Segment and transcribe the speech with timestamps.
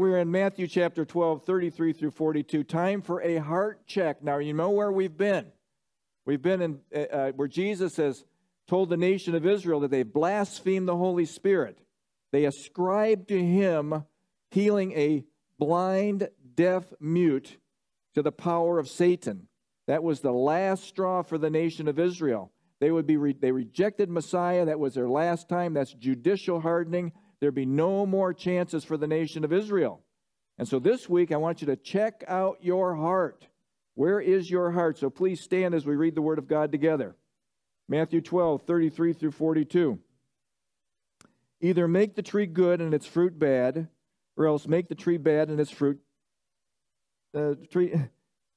[0.00, 2.64] We're in Matthew chapter 12, 33 through 42.
[2.64, 4.22] Time for a heart check.
[4.22, 5.52] Now, you know where we've been.
[6.24, 8.24] We've been in uh, uh, where Jesus has
[8.66, 11.82] told the nation of Israel that they blasphemed the Holy Spirit.
[12.32, 14.06] They ascribed to him
[14.50, 15.26] healing a
[15.58, 17.58] blind, deaf, mute
[18.14, 19.48] to the power of Satan.
[19.86, 22.52] That was the last straw for the nation of Israel.
[22.80, 24.64] They would be re- they rejected Messiah.
[24.64, 25.74] That was their last time.
[25.74, 30.02] That's judicial hardening there'd be no more chances for the nation of Israel.
[30.58, 33.46] And so this week, I want you to check out your heart.
[33.94, 34.98] Where is your heart?
[34.98, 37.16] So please stand as we read the Word of God together.
[37.88, 39.98] Matthew 12, 33 through 42.
[41.60, 43.88] Either make the tree good and its fruit bad,
[44.36, 46.00] or else make the tree bad and its fruit.
[47.32, 47.94] The uh, tree.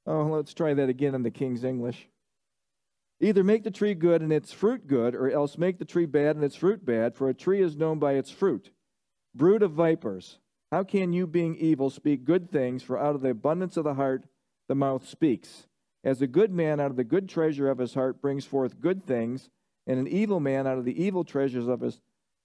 [0.05, 2.09] Oh, let's try that again in the King's English.
[3.23, 6.35] Either make the tree good and its fruit good, or else make the tree bad
[6.35, 8.71] and its fruit bad, for a tree is known by its fruit.
[9.33, 10.39] Brood of vipers,
[10.73, 12.83] how can you, being evil, speak good things?
[12.83, 14.25] For out of the abundance of the heart
[14.67, 15.67] the mouth speaks.
[16.03, 19.05] As a good man out of the good treasure of his heart brings forth good
[19.05, 19.49] things,
[19.87, 22.01] and an evil man out of the evil treasures of his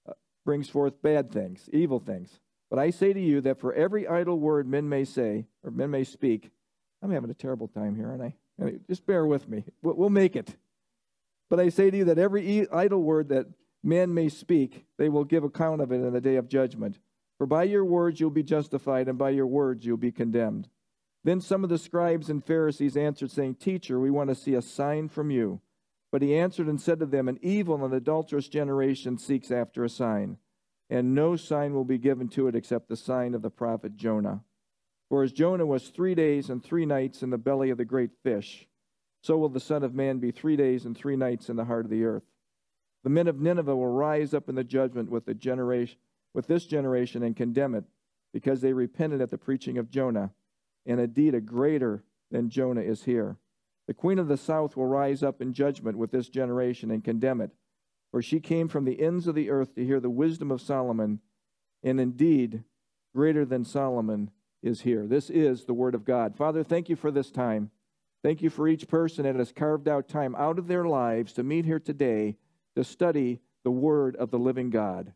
[0.09, 0.13] uh,
[0.45, 2.39] brings forth bad things, evil things.
[2.71, 5.91] But I say to you that for every idle word men may say, or men
[5.91, 6.53] may speak,
[7.03, 8.35] I'm having a terrible time here, aren't I?
[8.89, 9.65] Just bear with me.
[9.83, 10.55] We'll make it.
[11.51, 13.47] But I say to you that every idle word that
[13.83, 16.99] men may speak, they will give account of it in the day of judgment.
[17.39, 20.69] For by your words you'll be justified, and by your words you'll be condemned.
[21.25, 24.63] Then some of the scribes and Pharisees answered, saying, Teacher, we want to see a
[24.63, 25.61] sign from you.
[26.11, 29.91] But he answered and said to them, An evil and adulterous generation seeks after a
[29.91, 30.39] sign,
[30.89, 34.43] and no sign will be given to it except the sign of the prophet Jonah.
[35.09, 38.11] For as Jonah was three days and three nights in the belly of the great
[38.23, 38.68] fish,
[39.21, 41.85] so will the Son of Man be three days and three nights in the heart
[41.85, 42.25] of the earth.
[43.05, 45.99] The men of Nineveh will rise up in the judgment with the generation
[46.35, 47.85] with this generation and condemn it,
[48.33, 50.31] because they repented at the preaching of Jonah,
[50.87, 53.39] and indeed a greater than Jonah is here.
[53.87, 57.41] The queen of the south will rise up in judgment with this generation and condemn
[57.41, 57.51] it,
[58.11, 61.21] for she came from the ends of the earth to hear the wisdom of Solomon,
[61.83, 62.65] and indeed
[63.15, 64.31] greater than Solomon
[64.63, 65.07] is here.
[65.07, 66.37] This is the word of God.
[66.37, 67.71] Father, thank you for this time.
[68.23, 71.43] Thank you for each person that has carved out time out of their lives to
[71.43, 72.37] meet here today
[72.75, 75.13] to study the Word of the living God.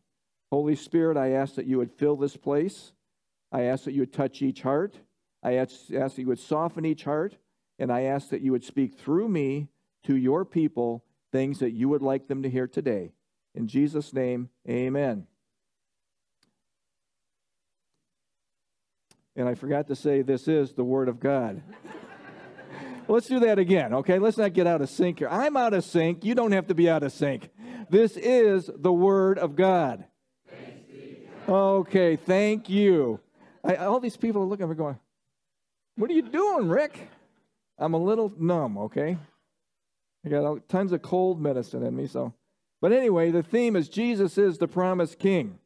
[0.51, 2.93] Holy Spirit, I ask that you would fill this place.
[3.51, 4.95] I ask that you would touch each heart.
[5.41, 7.35] I ask, ask that you would soften each heart.
[7.79, 9.67] And I ask that you would speak through me
[10.03, 13.11] to your people things that you would like them to hear today.
[13.55, 15.27] In Jesus' name, amen.
[19.35, 21.63] And I forgot to say, this is the Word of God.
[23.07, 24.19] Let's do that again, okay?
[24.19, 25.27] Let's not get out of sync here.
[25.29, 26.23] I'm out of sync.
[26.23, 27.49] You don't have to be out of sync.
[27.89, 30.05] This is the Word of God.
[31.47, 33.19] Okay, thank you.
[33.63, 34.97] I, all these people are looking at me going,
[35.95, 37.09] What are you doing, Rick?
[37.77, 39.17] I'm a little numb, okay?
[40.25, 42.33] I got tons of cold medicine in me, so.
[42.81, 45.59] But anyway, the theme is Jesus is the promised king.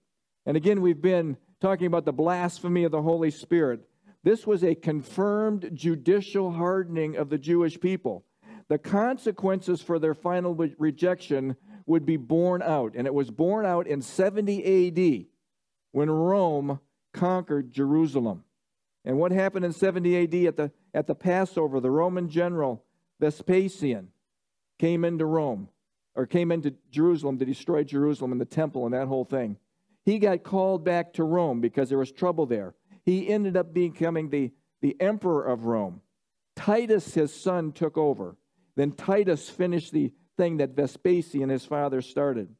[0.46, 3.82] And again, we've been talking about the blasphemy of the Holy Spirit.
[4.28, 8.26] This was a confirmed judicial hardening of the Jewish people.
[8.68, 11.56] The consequences for their final rejection
[11.86, 15.28] would be borne out, and it was borne out in 70 AD
[15.94, 16.82] when Rome
[17.14, 18.44] conquered Jerusalem.
[19.06, 21.80] And what happened in 70 AD at the, at the Passover?
[21.80, 22.84] The Roman general
[23.22, 24.10] Vespasian
[24.78, 25.70] came into Rome,
[26.16, 29.56] or came into Jerusalem to destroy Jerusalem and the temple and that whole thing.
[30.04, 32.76] He got called back to Rome because there was trouble there
[33.08, 34.52] he ended up becoming the,
[34.82, 36.02] the emperor of Rome.
[36.58, 38.36] Titus, his son, took over.
[38.76, 42.54] Then Titus finished the thing that Vespasian, his father, started.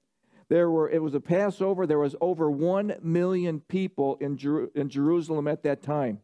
[0.48, 1.86] There were, it was a Passover.
[1.86, 6.22] There was over one million people in, Jer- in Jerusalem at that time.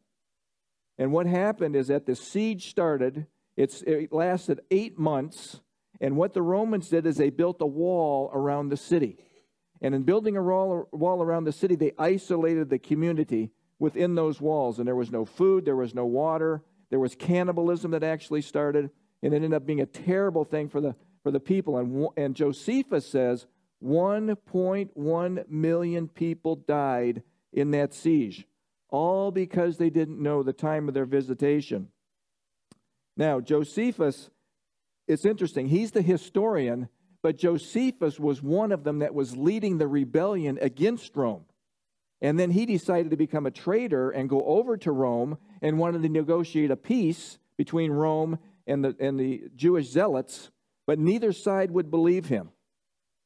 [0.97, 3.28] And what happened is that the siege started.
[3.57, 5.59] It's, it lasted eight months.
[6.00, 9.17] And what the Romans did is they built a wall around the city.
[9.81, 13.51] And in building a wall, wall around the city, they isolated the community
[13.84, 14.80] within those walls.
[14.80, 18.90] And there was no food, there was no water, there was cannibalism that actually started,
[19.22, 21.78] and it ended up being a terrible thing for the, for the people.
[21.78, 23.46] And, and Josephus says
[23.84, 28.47] 1.1 million people died in that siege,
[28.88, 31.90] all because they didn't know the time of their visitation.
[33.18, 34.29] Now, Josephus,
[35.09, 36.88] it's interesting, he's the historian,
[37.22, 41.44] but Josephus was one of them that was leading the rebellion against Rome.
[42.23, 46.03] And then he decided to become a traitor and go over to Rome and wanted
[46.03, 50.49] to negotiate a peace between Rome and the, and the Jewish zealots,
[50.87, 52.52] but neither side would believe him.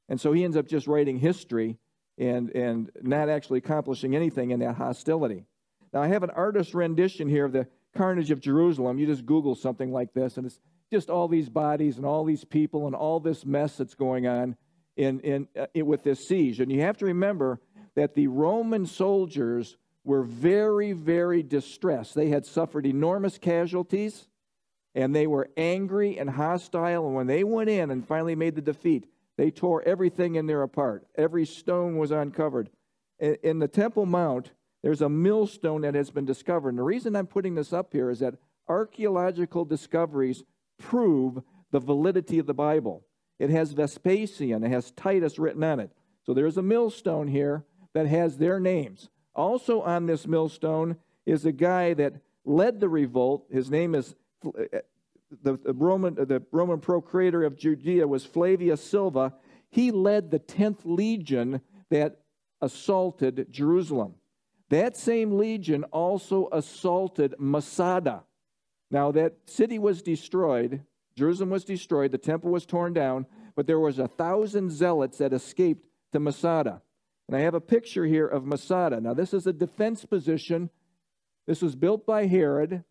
[0.10, 1.78] And so he ends up just writing history
[2.18, 5.46] and, and not actually accomplishing anything in that hostility.
[5.94, 8.98] Now, I have an artist rendition here of the carnage of Jerusalem.
[8.98, 10.60] You just Google something like this, and it's
[10.92, 14.56] just all these bodies and all these people and all this mess that's going on
[14.96, 16.60] in, in, uh, with this siege.
[16.60, 17.60] And you have to remember
[17.98, 22.14] that the Roman soldiers were very, very distressed.
[22.14, 24.28] They had suffered enormous casualties,
[24.94, 27.08] and they were angry and hostile.
[27.08, 30.62] And when they went in and finally made the defeat, they tore everything in there
[30.62, 31.08] apart.
[31.16, 32.70] Every stone was uncovered.
[33.20, 34.52] In the Temple Mount,
[34.84, 36.70] there's a millstone that has been discovered.
[36.70, 38.36] And the reason I'm putting this up here is that
[38.70, 40.44] archaeological discoveries
[40.78, 41.42] prove
[41.72, 43.04] the validity of the Bible.
[43.40, 45.90] It has Vespasian, it has Titus written on it.
[46.28, 49.10] So there's a millstone here that has their names.
[49.36, 53.46] Also on this millstone is a guy that led the revolt.
[53.52, 54.16] His name is
[55.44, 59.34] the, Roman the Roman procurator of Judea was Flavius Silva.
[59.70, 62.22] He led the 10th legion that
[62.62, 64.16] assaulted Jerusalem.
[64.70, 68.24] That same legion also assaulted Masada.
[68.90, 70.84] Now, that city was destroyed,
[71.16, 73.26] Jerusalem was destroyed, the temple was torn down,
[73.56, 76.82] but there was a thousand zealots that escaped to Masada.
[77.28, 79.02] And I have a picture here of Masada.
[79.02, 80.70] Now, this is a defense position.
[81.46, 82.84] This was built by Herod.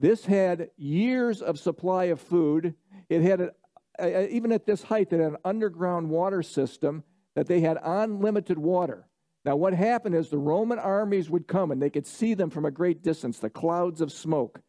[0.00, 2.74] This had years of supply of food.
[3.08, 3.50] It had, a,
[3.98, 7.04] a, even at this height, it had an underground water system
[7.34, 9.06] that they had unlimited water.
[9.44, 12.64] Now, what happened is the Roman armies would come and they could see them from
[12.64, 14.60] a great distance, the clouds of smoke.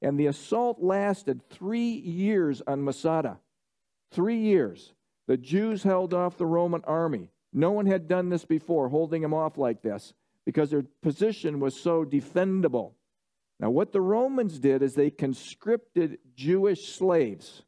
[0.00, 3.38] And the assault lasted three years on Masada.
[4.10, 4.94] Three years.
[5.28, 7.28] The Jews held off the Roman army.
[7.52, 10.14] No one had done this before, holding them off like this,
[10.46, 12.92] because their position was so defendable.
[13.60, 17.62] Now, what the Romans did is they conscripted Jewish slaves,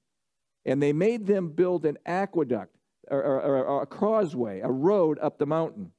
[0.64, 2.74] and they made them build an aqueduct,
[3.10, 5.92] or, or, or a causeway, a road up the mountain.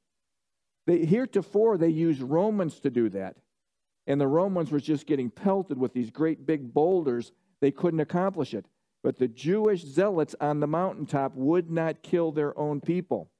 [0.87, 3.37] They, heretofore, they used Romans to do that.
[4.07, 7.31] And the Romans were just getting pelted with these great big boulders.
[7.59, 8.65] They couldn't accomplish it.
[9.03, 13.31] But the Jewish zealots on the mountaintop would not kill their own people.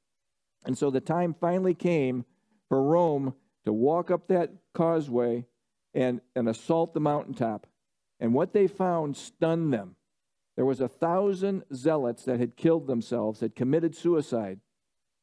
[0.66, 2.26] And so the time finally came
[2.70, 3.36] for Rome
[3.66, 5.46] to walk up that causeway
[5.94, 7.68] and, and assault the mountaintop.
[8.20, 9.96] And what they found stunned them.
[10.56, 14.60] There was a thousand zealots that had killed themselves, had committed suicide,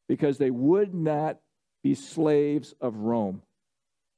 [0.09, 1.39] because they would not
[1.83, 3.43] be slaves of Rome.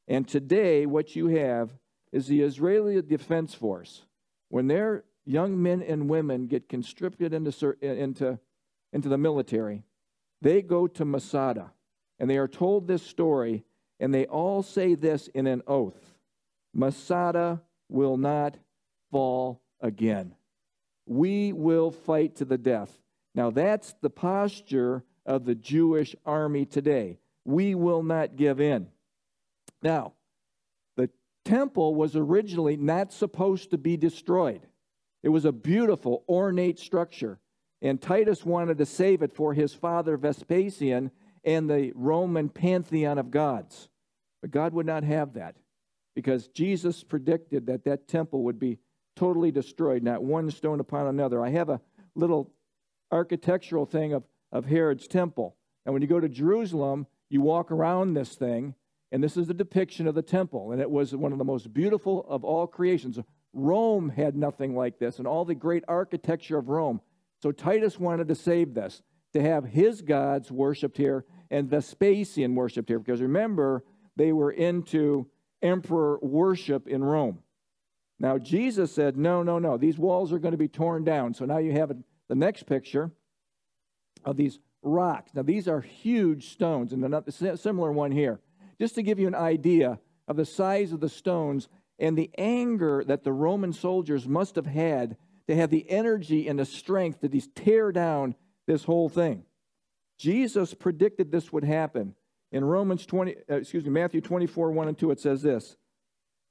[0.08, 1.70] And today, what you have
[2.12, 4.04] is the Israeli Defense Force.
[4.48, 8.38] When their young men and women get conscripted into, into,
[8.92, 9.84] into the military,
[10.44, 11.72] they go to Masada
[12.20, 13.64] and they are told this story,
[13.98, 16.14] and they all say this in an oath
[16.72, 18.56] Masada will not
[19.10, 20.34] fall again.
[21.06, 22.90] We will fight to the death.
[23.34, 28.88] Now, that's the posture of the Jewish army today we will not give in.
[29.82, 30.14] Now,
[30.96, 31.10] the
[31.44, 34.66] temple was originally not supposed to be destroyed.
[35.22, 37.38] It was a beautiful, ornate structure,
[37.82, 41.10] and Titus wanted to save it for his father Vespasian
[41.44, 43.88] and the Roman pantheon of gods.
[44.40, 45.56] But God would not have that
[46.14, 48.78] because Jesus predicted that that temple would be
[49.16, 51.44] totally destroyed, not one stone upon another.
[51.44, 51.80] I have a
[52.14, 52.52] little
[53.10, 55.56] architectural thing of, of Herod's temple.
[55.84, 58.74] And when you go to Jerusalem, you walk around this thing,
[59.12, 61.72] and this is a depiction of the temple, and it was one of the most
[61.72, 63.18] beautiful of all creations.
[63.52, 67.00] Rome had nothing like this, and all the great architecture of Rome.
[67.44, 69.02] So Titus wanted to save this,
[69.34, 73.84] to have his gods worshiped here and Vespasian worshiped here, because remember,
[74.16, 75.26] they were into
[75.60, 77.40] emperor worship in Rome.
[78.18, 81.34] Now, Jesus said, No, no, no, these walls are going to be torn down.
[81.34, 81.92] So now you have
[82.30, 83.10] the next picture
[84.24, 85.32] of these rocks.
[85.34, 88.40] Now, these are huge stones, and another similar one here.
[88.80, 93.04] Just to give you an idea of the size of the stones and the anger
[93.06, 97.28] that the Roman soldiers must have had to have the energy and the strength to
[97.28, 98.34] just tear down
[98.66, 99.44] this whole thing.
[100.18, 102.14] Jesus predicted this would happen.
[102.52, 105.76] In Romans 20, uh, excuse me, Matthew 24, 1 and 2, it says this.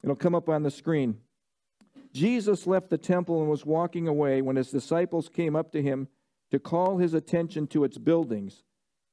[0.03, 1.19] It'll come up on the screen.
[2.13, 6.09] Jesus left the temple and was walking away when his disciples came up to him
[6.51, 8.63] to call his attention to its buildings.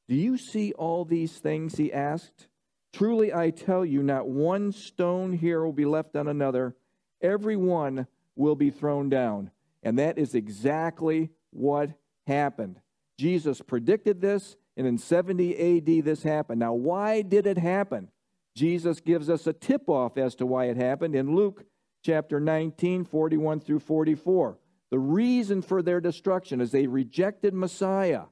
[0.08, 1.76] Do you see all these things?
[1.76, 2.48] He asked.
[2.92, 6.74] Truly, I tell you, not one stone here will be left on another.
[7.22, 9.52] Every one will be thrown down.
[9.82, 11.90] And that is exactly what
[12.26, 12.80] happened.
[13.18, 16.60] Jesus predicted this, and in 70 AD, this happened.
[16.60, 18.08] Now, why did it happen?
[18.54, 21.64] Jesus gives us a tip off as to why it happened in Luke
[22.02, 24.58] chapter 19, 41 through 44.
[24.90, 28.24] The reason for their destruction is they rejected Messiah.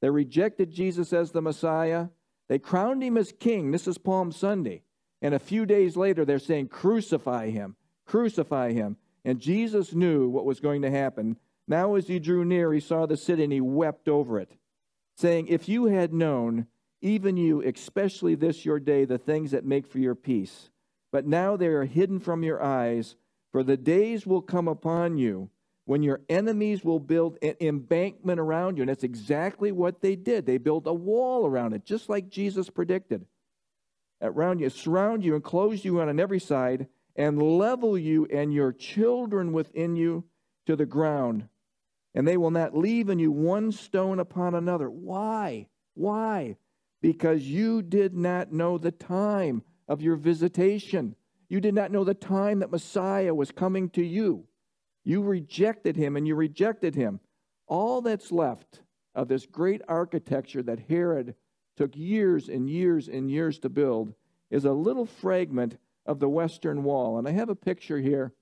[0.00, 2.08] They rejected Jesus as the Messiah.
[2.48, 3.70] They crowned him as king.
[3.70, 4.82] This is Palm Sunday.
[5.20, 8.96] And a few days later, they're saying, Crucify him, crucify him.
[9.26, 11.36] And Jesus knew what was going to happen.
[11.66, 14.52] Now, as he drew near, he saw the city and he wept over it,
[15.16, 16.68] saying, If you had known,
[17.02, 20.70] even you, especially this your day, the things that make for your peace.
[21.10, 23.16] But now they are hidden from your eyes,
[23.50, 25.50] for the days will come upon you
[25.86, 28.82] when your enemies will build an embankment around you.
[28.82, 30.46] And that's exactly what they did.
[30.46, 33.26] They built a wall around it, just like Jesus predicted.
[34.22, 36.86] Around you, surround you, and close you on every side,
[37.16, 40.24] and level you and your children within you
[40.66, 41.48] to the ground.
[42.14, 44.88] And they will not leave in you one stone upon another.
[44.88, 45.68] Why?
[45.94, 46.56] Why?
[47.02, 51.14] Because you did not know the time of your visitation.
[51.48, 54.46] You did not know the time that Messiah was coming to you.
[55.04, 57.20] You rejected him and you rejected him.
[57.66, 58.80] All that's left
[59.14, 61.34] of this great architecture that Herod
[61.76, 64.14] took years and years and years to build
[64.50, 67.18] is a little fragment of the Western Wall.
[67.18, 68.32] And I have a picture here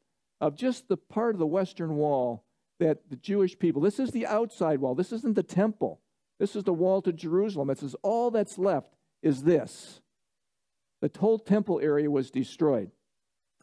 [0.41, 2.45] of just the part of the Western Wall
[2.81, 6.01] that the Jewish people, this is the outside wall, this isn't the temple,
[6.39, 7.71] this is the wall to Jerusalem.
[7.71, 10.01] It says all that's left is this.
[11.01, 12.91] The whole temple area was destroyed.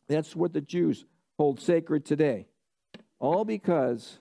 [0.08, 1.06] That's what the Jews
[1.38, 2.48] hold sacred today
[3.22, 4.20] all because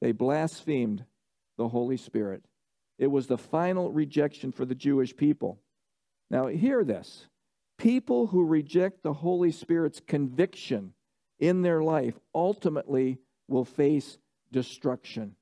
[0.00, 1.04] they blasphemed
[1.58, 2.44] the Holy Spirit.
[2.98, 5.58] It was the final rejection for the Jewish people.
[6.30, 7.26] Now, hear this
[7.78, 10.92] people who reject the Holy Spirit's conviction
[11.38, 13.18] in their life ultimately
[13.48, 14.18] will face
[14.52, 15.36] destruction.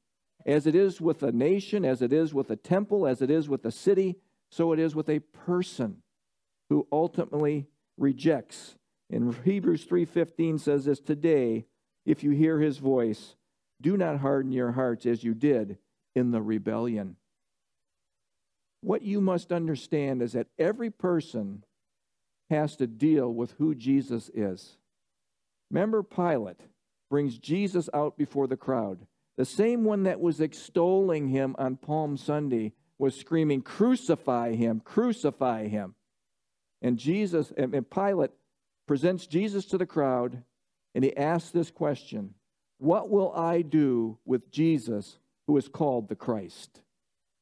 [0.47, 3.49] As it is with a nation, as it is with a temple, as it is
[3.49, 4.17] with a city,
[4.51, 6.03] so it is with a person
[6.69, 8.77] who ultimately rejects.
[9.09, 11.67] In Hebrews 3:15 says this, today
[12.05, 13.37] if you hear his voice,
[13.81, 15.79] do not harden your hearts as you did
[16.15, 17.17] in the rebellion.
[18.81, 21.65] What you must understand is that every person
[22.51, 24.77] has to deal with who Jesus is.
[25.71, 26.61] Remember, Pilate
[27.11, 29.07] brings Jesus out before the crowd.
[29.37, 35.67] The same one that was extolling him on Palm Sunday was screaming, Crucify him, crucify
[35.69, 35.95] him.
[36.81, 38.31] And Jesus and Pilate
[38.87, 40.43] presents Jesus to the crowd
[40.95, 42.35] and he asks this question
[42.79, 46.81] What will I do with Jesus who is called the Christ?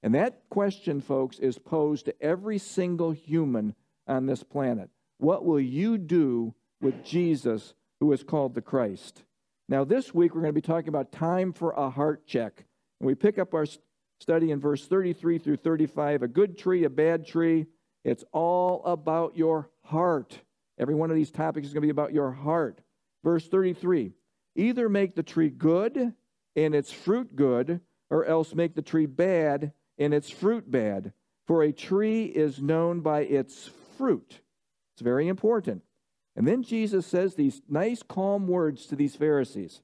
[0.03, 3.75] And that question, folks, is posed to every single human
[4.07, 4.91] on this planet.
[5.19, 9.23] What will you do with Jesus who is called the Christ?
[9.69, 12.65] Now, this week we're going to be talking about time for a heart check.
[13.01, 13.67] And we pick up our
[14.21, 17.67] study in verse 33 through 35 a good tree, a bad tree.
[18.05, 20.39] It's all about your heart.
[20.79, 22.81] Every one of these topics is going to be about your heart.
[23.23, 24.13] Verse 33
[24.57, 26.15] Either make the tree good
[26.57, 27.81] and its fruit good,
[28.11, 31.13] or else make the tree bad and its fruit bad.
[31.47, 33.71] For a tree is known by its
[34.03, 34.41] fruit.
[34.97, 35.83] It's very important.
[36.35, 39.81] And then Jesus says these nice, calm words to these Pharisees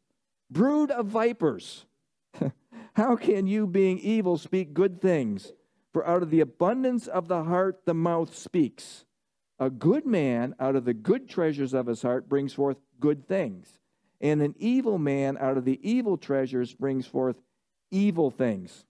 [0.51, 1.87] Brood of vipers,
[2.95, 5.53] how can you, being evil, speak good things?
[5.93, 9.05] For out of the abundance of the heart, the mouth speaks.
[9.61, 13.79] A good man out of the good treasures of his heart brings forth good things.
[14.21, 17.37] And an evil man out of the evil treasures brings forth
[17.93, 18.85] evil things.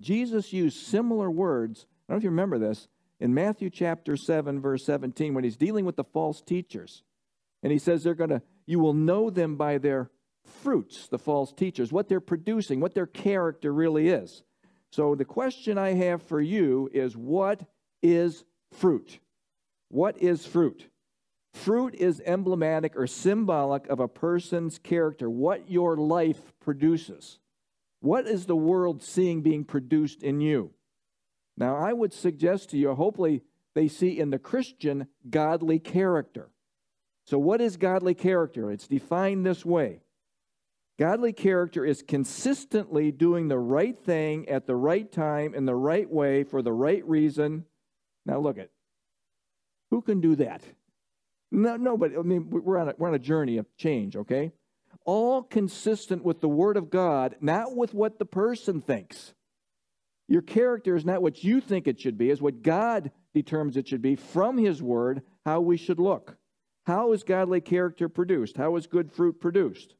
[0.00, 1.86] Jesus used similar words.
[2.08, 2.86] I don't know if you remember this
[3.20, 7.02] in Matthew chapter 7, verse 17, when he's dealing with the false teachers.
[7.62, 10.10] And he says they're going to, you will know them by their
[10.44, 14.42] fruits, the false teachers, what they're producing, what their character really is.
[14.92, 17.62] So the question I have for you is what
[18.02, 19.18] is fruit?
[19.88, 20.88] What is fruit?
[21.54, 27.38] Fruit is emblematic or symbolic of a person's character, what your life produces.
[28.00, 30.70] What is the world seeing being produced in you?
[31.58, 33.42] Now, I would suggest to you, hopefully,
[33.74, 36.50] they see in the Christian godly character.
[37.24, 38.70] So, what is godly character?
[38.70, 40.00] It's defined this way
[40.98, 46.10] Godly character is consistently doing the right thing at the right time in the right
[46.10, 47.64] way for the right reason.
[48.24, 48.70] Now, look at
[49.90, 50.62] who can do that?
[51.50, 52.16] No, nobody.
[52.16, 54.52] I mean, we're on, a, we're on a journey of change, okay?
[55.04, 59.34] All consistent with the Word of God, not with what the person thinks.
[60.28, 63.88] Your character is not what you think it should be, is what God determines it
[63.88, 66.36] should be from His Word, how we should look.
[66.86, 68.56] How is godly character produced?
[68.56, 69.94] How is good fruit produced?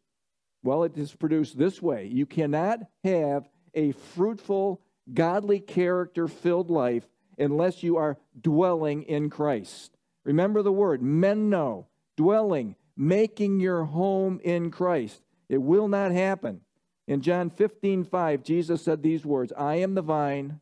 [0.63, 2.07] Well, it is produced this way.
[2.07, 4.81] You cannot have a fruitful,
[5.13, 7.07] godly character filled life
[7.39, 9.97] unless you are dwelling in Christ.
[10.25, 15.23] Remember the word, meno, dwelling, making your home in Christ.
[15.49, 16.61] It will not happen.
[17.09, 20.61] In John 15, 5, Jesus said these words I am the vine,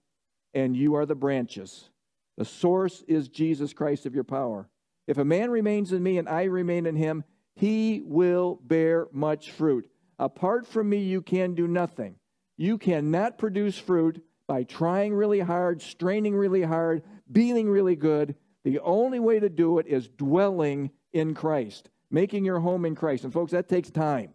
[0.54, 1.90] and you are the branches.
[2.38, 4.68] The source is Jesus Christ of your power.
[5.08, 7.24] If a man remains in me and I remain in him,
[7.56, 9.90] he will bear much fruit.
[10.20, 12.14] Apart from me, you can do nothing.
[12.56, 18.36] You cannot produce fruit by trying really hard, straining really hard, being really good.
[18.62, 23.24] The only way to do it is dwelling in Christ, making your home in Christ.
[23.24, 24.32] And folks, that takes time.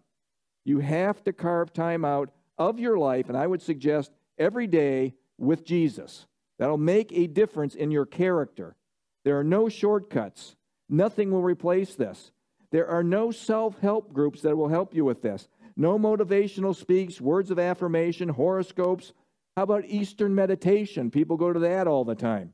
[0.63, 5.15] You have to carve time out of your life, and I would suggest every day
[5.37, 6.27] with Jesus.
[6.59, 8.75] That'll make a difference in your character.
[9.23, 10.55] There are no shortcuts.
[10.89, 12.31] Nothing will replace this.
[12.71, 15.47] There are no self help groups that will help you with this.
[15.75, 19.13] No motivational speaks, words of affirmation, horoscopes.
[19.55, 21.11] How about Eastern meditation?
[21.11, 22.53] People go to that all the time.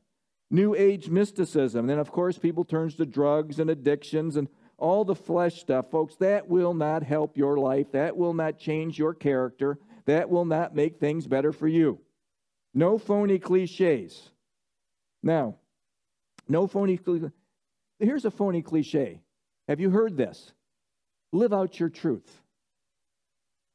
[0.50, 1.80] New Age mysticism.
[1.80, 4.48] And then, of course, people turns to drugs and addictions and
[4.78, 5.90] all the flesh stuff.
[5.90, 7.92] Folks, that will not help your life.
[7.92, 9.78] That will not change your character.
[10.06, 12.00] That will not make things better for you.
[12.72, 14.30] No phony cliches.
[15.22, 15.56] Now,
[16.48, 17.30] no phony cliches.
[17.98, 19.20] Here's a phony cliche.
[19.66, 20.52] Have you heard this?
[21.32, 22.40] Live out your truth.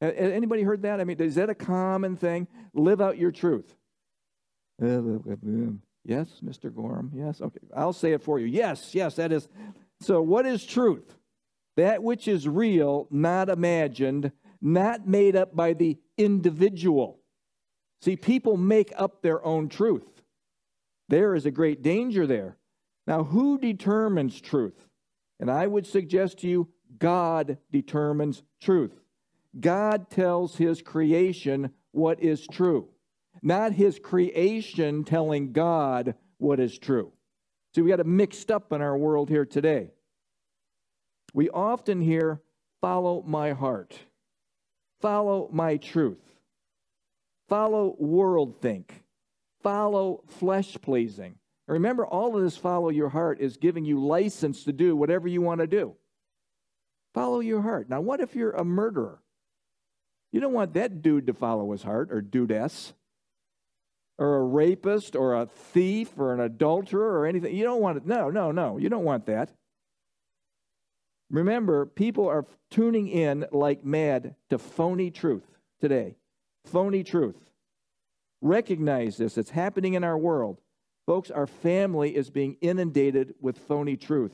[0.00, 1.00] Anybody heard that?
[1.00, 2.48] I mean, is that a common thing?
[2.72, 3.76] Live out your truth.
[4.82, 6.74] Uh, uh, uh, um, yes, Mr.
[6.74, 7.12] Gorham.
[7.14, 7.40] Yes.
[7.40, 7.60] Okay.
[7.74, 8.46] I'll say it for you.
[8.46, 9.48] Yes, yes, that is.
[10.00, 11.16] So, what is truth?
[11.76, 17.20] That which is real, not imagined, not made up by the individual.
[18.00, 20.06] See, people make up their own truth.
[21.08, 22.56] There is a great danger there.
[23.06, 24.86] Now, who determines truth?
[25.40, 28.92] And I would suggest to you, God determines truth.
[29.58, 32.88] God tells his creation what is true,
[33.42, 37.12] not his creation telling God what is true.
[37.74, 39.90] See, we got it mixed up in our world here today.
[41.32, 42.40] We often hear,
[42.80, 43.98] follow my heart,
[45.00, 46.22] follow my truth,
[47.48, 49.02] follow world think,
[49.62, 51.34] follow flesh pleasing.
[51.66, 55.40] Remember, all of this follow your heart is giving you license to do whatever you
[55.42, 55.94] want to do.
[57.14, 57.88] Follow your heart.
[57.88, 59.20] Now, what if you're a murderer?
[60.30, 62.92] You don't want that dude to follow his heart or dudess
[64.18, 67.54] or a rapist or a thief or an adulterer or anything.
[67.54, 68.06] You don't want it.
[68.06, 68.78] No, no, no.
[68.78, 69.50] You don't want that.
[71.30, 75.44] Remember, people are tuning in like mad to phony truth
[75.80, 76.16] today.
[76.66, 77.36] Phony truth.
[78.40, 79.36] Recognize this.
[79.36, 80.60] It's happening in our world.
[81.06, 84.32] Folks, our family is being inundated with phony truth.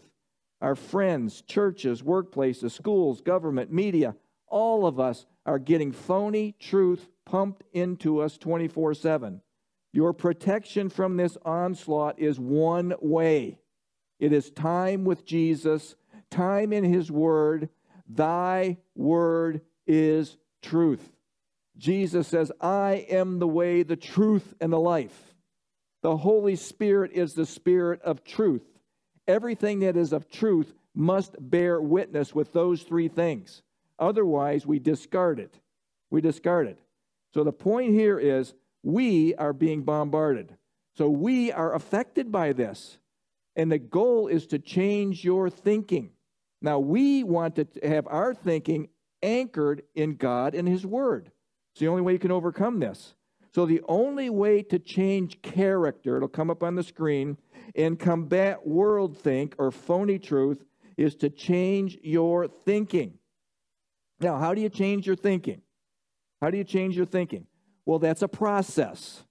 [0.61, 4.15] Our friends, churches, workplaces, schools, government, media,
[4.47, 9.41] all of us are getting phony truth pumped into us 24 7.
[9.93, 13.59] Your protection from this onslaught is one way
[14.21, 15.97] it is time with Jesus,
[16.31, 17.71] time in His Word.
[18.07, 21.11] Thy Word is truth.
[21.79, 25.35] Jesus says, I am the way, the truth, and the life.
[26.03, 28.63] The Holy Spirit is the Spirit of truth.
[29.27, 33.63] Everything that is of truth must bear witness with those three things.
[33.99, 35.59] Otherwise, we discard it.
[36.11, 36.79] We discard it.
[37.33, 40.57] So the point here is we are being bombarded.
[40.97, 42.99] So we are affected by this.
[43.57, 46.11] And the goal is to change your thinking.
[46.63, 48.89] Now, we want to have our thinking
[49.23, 51.31] anchored in God and His Word.
[51.73, 53.15] It's the only way you can overcome this.
[53.53, 57.37] So, the only way to change character, it'll come up on the screen,
[57.75, 60.65] and combat world think or phony truth
[60.97, 63.15] is to change your thinking.
[64.21, 65.63] Now, how do you change your thinking?
[66.41, 67.47] How do you change your thinking?
[67.91, 69.25] Well, that's a process.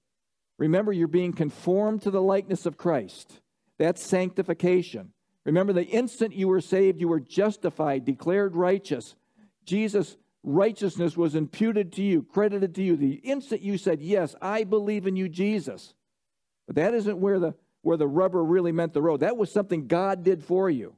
[0.57, 3.39] Remember, you're being conformed to the likeness of Christ.
[3.77, 5.13] That's sanctification.
[5.45, 9.15] Remember, the instant you were saved, you were justified, declared righteous.
[9.63, 12.97] Jesus' righteousness was imputed to you, credited to you.
[12.97, 15.93] The instant you said, Yes, I believe in you, Jesus.
[16.67, 19.21] But that isn't where the, where the rubber really meant the road.
[19.21, 20.95] That was something God did for you.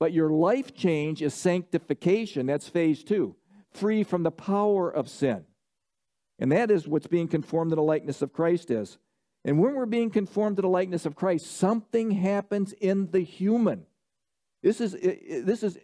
[0.00, 2.46] But your life change is sanctification.
[2.46, 3.36] That's phase two,
[3.70, 5.44] free from the power of sin.
[6.42, 8.98] And that is what's being conformed to the likeness of Christ is.
[9.44, 13.86] And when we're being conformed to the likeness of Christ, something happens in the human.
[14.60, 15.78] This is, this is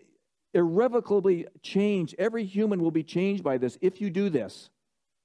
[0.52, 2.16] irrevocably changed.
[2.18, 4.68] Every human will be changed by this if you do this.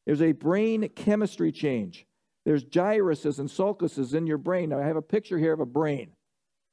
[0.05, 2.05] There's a brain chemistry change.
[2.45, 4.69] There's gyruses and sulcuses in your brain.
[4.69, 6.11] Now, I have a picture here of a brain.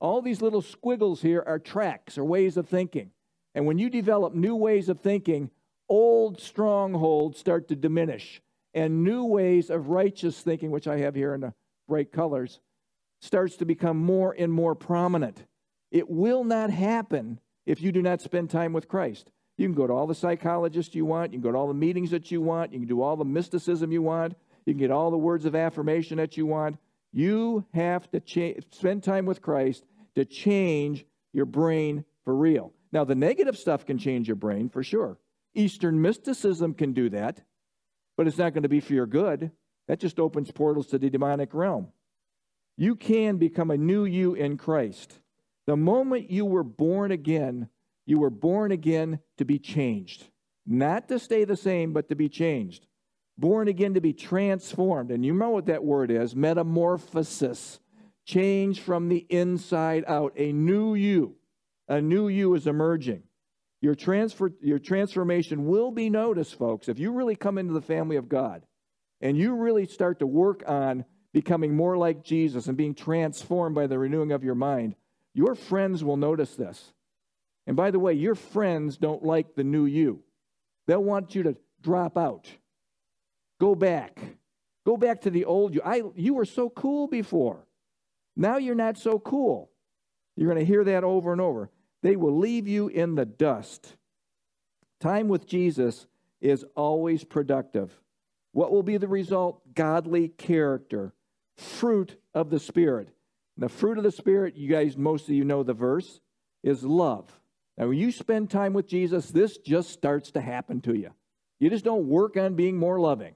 [0.00, 3.12] All these little squiggles here are tracks or ways of thinking.
[3.54, 5.48] And when you develop new ways of thinking,
[5.88, 8.42] old strongholds start to diminish.
[8.74, 11.54] And new ways of righteous thinking, which I have here in the
[11.88, 12.60] bright colors,
[13.20, 15.44] starts to become more and more prominent.
[15.90, 19.30] It will not happen if you do not spend time with Christ.
[19.56, 21.74] You can go to all the psychologists you want, you can go to all the
[21.74, 24.90] meetings that you want, you can do all the mysticism you want, you can get
[24.90, 26.78] all the words of affirmation that you want.
[27.12, 32.72] You have to cha- spend time with Christ to change your brain for real.
[32.92, 35.18] Now, the negative stuff can change your brain for sure.
[35.54, 37.42] Eastern mysticism can do that,
[38.20, 39.50] but it's not going to be for your good.
[39.88, 41.88] That just opens portals to the demonic realm.
[42.76, 45.18] You can become a new you in Christ.
[45.66, 47.70] The moment you were born again,
[48.04, 50.28] you were born again to be changed.
[50.66, 52.86] Not to stay the same, but to be changed.
[53.38, 55.10] Born again to be transformed.
[55.10, 57.80] And you know what that word is metamorphosis.
[58.26, 60.34] Change from the inside out.
[60.36, 61.36] A new you.
[61.88, 63.22] A new you is emerging.
[63.80, 66.88] Your, transfer, your transformation will be noticed, folks.
[66.88, 68.62] If you really come into the family of God
[69.20, 73.86] and you really start to work on becoming more like Jesus and being transformed by
[73.86, 74.96] the renewing of your mind,
[75.32, 76.92] your friends will notice this.
[77.66, 80.22] And by the way, your friends don't like the new you.
[80.86, 82.48] They'll want you to drop out.
[83.60, 84.18] Go back.
[84.84, 85.82] Go back to the old you.
[85.84, 87.66] I, you were so cool before.
[88.36, 89.70] Now you're not so cool.
[90.36, 91.70] You're going to hear that over and over.
[92.02, 93.96] They will leave you in the dust.
[95.00, 96.06] Time with Jesus
[96.40, 98.00] is always productive.
[98.52, 99.62] What will be the result?
[99.74, 101.12] Godly character,
[101.56, 103.08] fruit of the Spirit.
[103.56, 106.20] And the fruit of the Spirit, you guys, most of you know the verse,
[106.62, 107.40] is love.
[107.76, 111.10] Now, when you spend time with Jesus, this just starts to happen to you.
[111.58, 113.34] You just don't work on being more loving.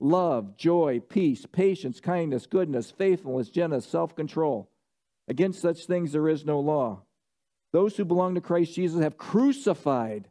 [0.00, 4.70] Love, joy, peace, patience, kindness, goodness, faithfulness, gentleness, self control.
[5.28, 7.02] Against such things there is no law.
[7.74, 10.28] Those who belong to Christ Jesus have crucified,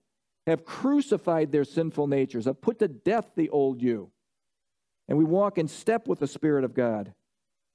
[0.48, 4.12] have crucified their sinful natures, have put to death the old you.
[5.10, 7.14] And we walk in step with the Spirit of God.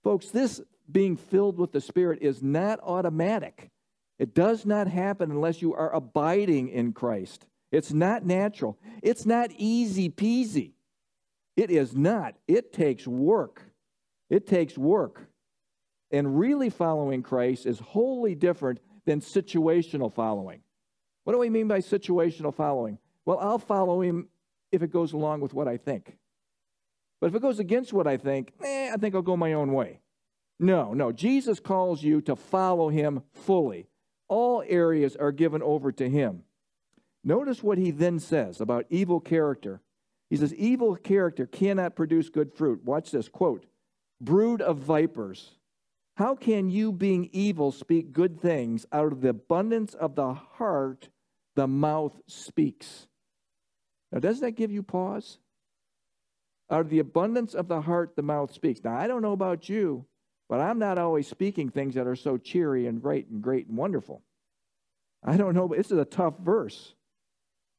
[0.03, 3.69] Folks, this being filled with the Spirit is not automatic.
[4.19, 7.47] It does not happen unless you are abiding in Christ.
[7.71, 8.79] It's not natural.
[9.03, 10.73] It's not easy peasy.
[11.59, 12.37] It is not.
[12.49, 13.65] It takes work.
[14.31, 15.29] It takes work.
[16.11, 20.61] And really following Christ is wholly different than situational following.
[21.25, 22.99] What do we mean by situational following?
[23.25, 24.29] Well, I'll follow him
[24.71, 26.19] if it goes along with what I think.
[27.19, 29.73] But if it goes against what I think, eh, I think I'll go my own
[29.73, 30.01] way.
[30.61, 31.11] No, no.
[31.11, 33.89] Jesus calls you to follow him fully.
[34.29, 36.43] All areas are given over to him.
[37.25, 39.81] Notice what he then says about evil character.
[40.29, 42.85] He says, Evil character cannot produce good fruit.
[42.85, 43.65] Watch this quote
[44.21, 45.53] Brood of vipers.
[46.19, 48.85] How can you, being evil, speak good things?
[48.91, 51.11] Out of the abundance of the heart,
[51.55, 53.07] the mouth speaks.
[54.11, 55.39] Now, doesn't that give you pause?
[56.73, 58.81] Out of the abundance of the heart, the mouth speaks.
[58.83, 60.07] Now, I don't know about you,
[60.49, 63.77] but I'm not always speaking things that are so cheery and great and great and
[63.77, 64.25] wonderful.
[65.23, 66.97] I don't know, but this is a tough verse.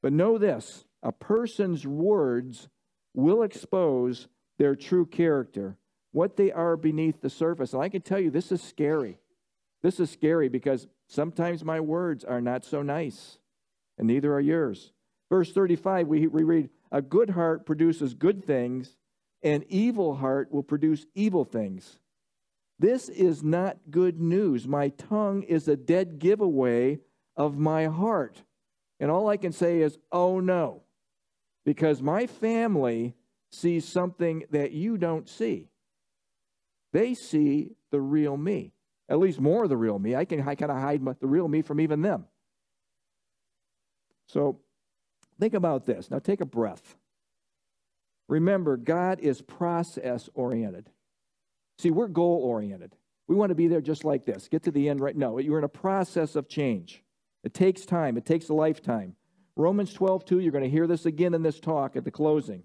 [0.02, 2.70] But know this a person's words
[3.14, 5.76] will expose their true character
[6.12, 7.74] what they are beneath the surface.
[7.74, 9.20] And I can tell you, this is scary.
[9.82, 13.38] This is scary because sometimes my words are not so nice,
[13.98, 14.92] and neither are yours.
[15.30, 18.98] Verse 35, we, we read, A good heart produces good things,
[19.44, 22.00] an evil heart will produce evil things.
[22.80, 24.68] This is not good news.
[24.68, 27.00] My tongue is a dead giveaway
[27.36, 28.42] of my heart.
[29.00, 30.84] And all I can say is, oh no,
[31.66, 33.16] because my family
[33.52, 35.70] sees something that you don't see.
[36.92, 38.74] They see the real me,
[39.08, 40.16] at least more of the real me.
[40.16, 42.26] I can I kind of hide my, the real me from even them.
[44.28, 44.60] So
[45.40, 46.10] think about this.
[46.12, 46.96] Now take a breath.
[48.28, 50.90] Remember, God is process oriented.
[51.80, 52.96] See, we're goal oriented.
[53.28, 54.48] We want to be there just like this.
[54.48, 55.38] Get to the end right now.
[55.38, 57.04] You're in a process of change.
[57.44, 59.16] It takes time, it takes a lifetime.
[59.56, 62.64] Romans 12, 2, you're going to hear this again in this talk at the closing.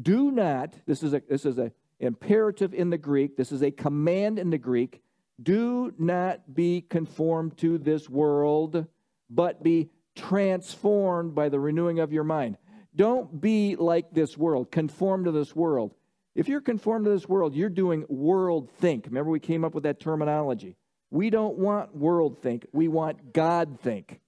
[0.00, 3.36] Do not, this is a this is a imperative in the Greek.
[3.36, 5.02] This is a command in the Greek.
[5.40, 8.86] Do not be conformed to this world,
[9.30, 12.58] but be transformed by the renewing of your mind.
[12.96, 15.94] Don't be like this world, conform to this world.
[16.34, 19.06] If you're conformed to this world, you're doing world think.
[19.06, 20.76] Remember, we came up with that terminology.
[21.10, 24.20] We don't want world think, we want God think.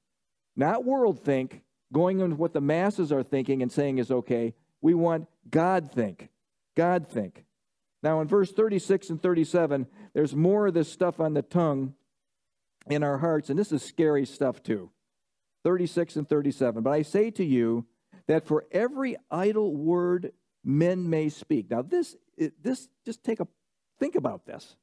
[0.57, 4.55] Not world think, going into what the masses are thinking and saying is okay.
[4.81, 6.29] We want God think.
[6.75, 7.45] God think.
[8.03, 11.95] Now, in verse 36 and 37, there's more of this stuff on the tongue
[12.89, 14.91] in our hearts, and this is scary stuff too.
[15.65, 16.83] 36 and 37.
[16.83, 17.87] But I say to you
[18.27, 20.33] that for every idle word
[20.65, 21.71] men may speak.
[21.71, 23.47] Now, this, this just take a
[24.01, 24.77] think about this.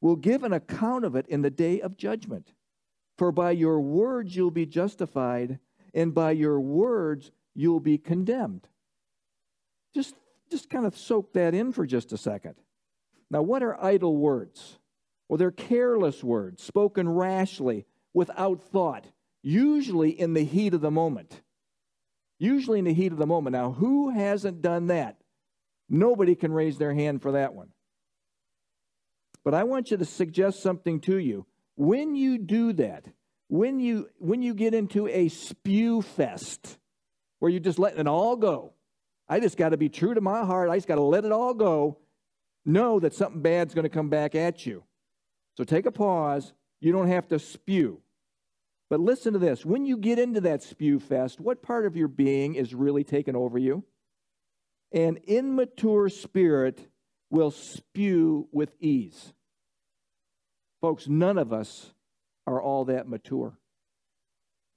[0.00, 2.52] We'll give an account of it in the day of judgment.
[3.16, 5.58] For by your words you'll be justified,
[5.92, 8.68] and by your words you'll be condemned.
[9.94, 10.14] Just
[10.50, 12.54] just kind of soak that in for just a second.
[13.30, 14.78] Now, what are idle words?
[15.28, 17.84] Well, they're careless words, spoken rashly,
[18.14, 19.06] without thought,
[19.42, 21.42] usually in the heat of the moment.
[22.38, 23.52] Usually in the heat of the moment.
[23.52, 25.16] Now, who hasn't done that?
[25.88, 27.68] Nobody can raise their hand for that one.
[29.44, 31.46] But I want you to suggest something to you.
[31.76, 33.06] When you do that,
[33.48, 36.78] when you when you get into a spew fest
[37.38, 38.74] where you're just letting it all go,
[39.28, 40.70] I just got to be true to my heart.
[40.70, 41.98] I just got to let it all go.
[42.64, 44.84] Know that something bad's going to come back at you.
[45.56, 46.52] So take a pause.
[46.80, 48.00] You don't have to spew.
[48.90, 49.66] But listen to this.
[49.66, 53.36] When you get into that spew fest, what part of your being is really taken
[53.36, 53.84] over you?
[54.92, 56.88] An immature spirit
[57.30, 59.34] will spew with ease.
[60.80, 61.92] Folks, none of us
[62.46, 63.58] are all that mature.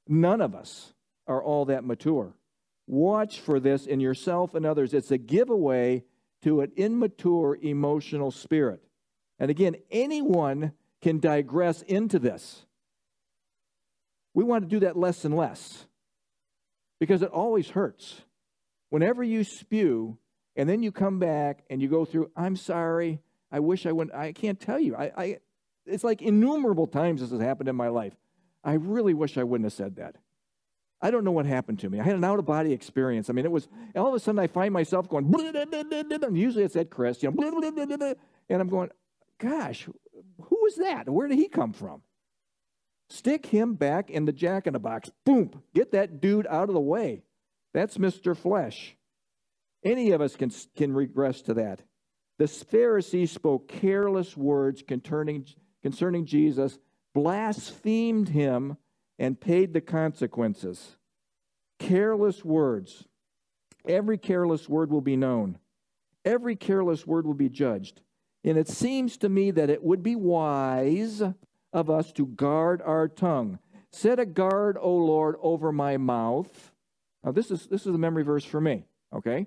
[0.08, 0.94] None of us
[1.28, 2.34] are all that mature.
[2.92, 4.94] Watch for this in yourself and others.
[4.94, 6.04] It's a giveaway
[6.42, 8.84] to an immature emotional spirit.
[9.40, 12.66] And again, anyone can digress into this.
[14.34, 15.86] We want to do that less and less
[17.00, 18.24] because it always hurts.
[18.90, 20.18] Whenever you spew
[20.58, 24.14] and then you come back and you go through, I'm sorry, I wish I wouldn't,
[24.14, 24.98] I can't tell you.
[24.98, 25.38] I, I,
[25.86, 28.18] it's like innumerable times this has happened in my life.
[28.66, 30.18] I really wish I wouldn't have said that.
[31.02, 32.00] I don't know what happened to me.
[32.00, 33.30] I had an out of body experience.
[33.30, 36.76] I mean, it was all of a sudden I find myself going, and usually it's
[36.76, 38.16] at Chris, you know,
[38.50, 38.90] and I'm going,
[39.40, 41.10] gosh, who was that?
[41.10, 42.04] Where did he come from?
[43.10, 45.12] Stick him back in the jack in the box.
[45.26, 45.52] Boom.
[45.74, 47.24] Get that dude out of the way.
[47.74, 48.38] That's Mr.
[48.38, 48.96] Flesh.
[49.84, 51.82] Any of us can, can regress to that.
[52.38, 55.46] The Pharisees spoke careless words concerning,
[55.82, 56.80] concerning Jesus,
[57.14, 58.78] blasphemed him,
[59.22, 60.98] and paid the consequences.
[61.78, 63.06] Careless words.
[63.88, 65.60] Every careless word will be known,
[66.26, 68.02] every careless word will be judged.
[68.44, 71.22] And it seems to me that it would be wise
[71.72, 73.60] of us to guard our tongue.
[73.92, 76.72] Set a guard, O Lord, over my mouth.
[77.24, 79.46] Now, this is, this is a memory verse for me, okay?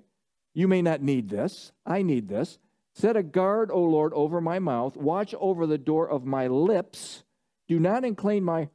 [0.53, 1.73] You may not need this.
[1.85, 2.59] I need this.
[2.93, 4.95] Set a guard, O Lord, over my mouth.
[4.95, 7.25] Watch over the door of my lips.
[7.67, 8.69] Do not incline my,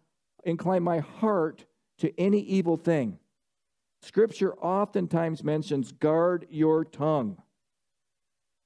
[0.44, 1.64] incline my heart
[1.98, 3.18] to any evil thing.
[4.03, 7.37] Scripture oftentimes mentions guard your tongue.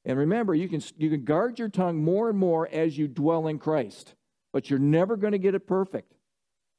[0.05, 3.47] And remember, you can, you can guard your tongue more and more as you dwell
[3.49, 4.15] in Christ
[4.55, 6.15] but you're never going to get it perfect.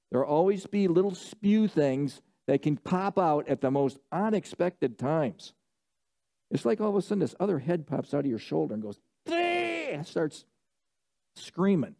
[0.09, 5.53] There'll always be little spew things that can pop out at the most unexpected times.
[6.49, 8.81] It's like all of a sudden this other head pops out of your shoulder and
[8.81, 9.01] goes,
[10.07, 10.45] starts
[11.35, 11.95] screaming.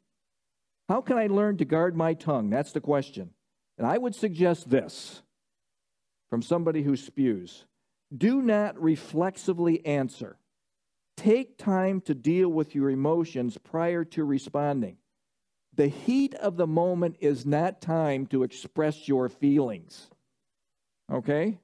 [0.88, 2.50] How can I learn to guard my tongue?
[2.50, 3.32] That's the question.
[3.78, 5.22] And I would suggest this
[6.30, 7.66] from somebody who spews
[8.16, 10.38] do not reflexively answer.
[11.18, 14.98] Take time to deal with your emotions prior to responding.
[15.74, 20.10] The heat of the moment is not time to express your feelings.
[21.12, 21.60] Okay?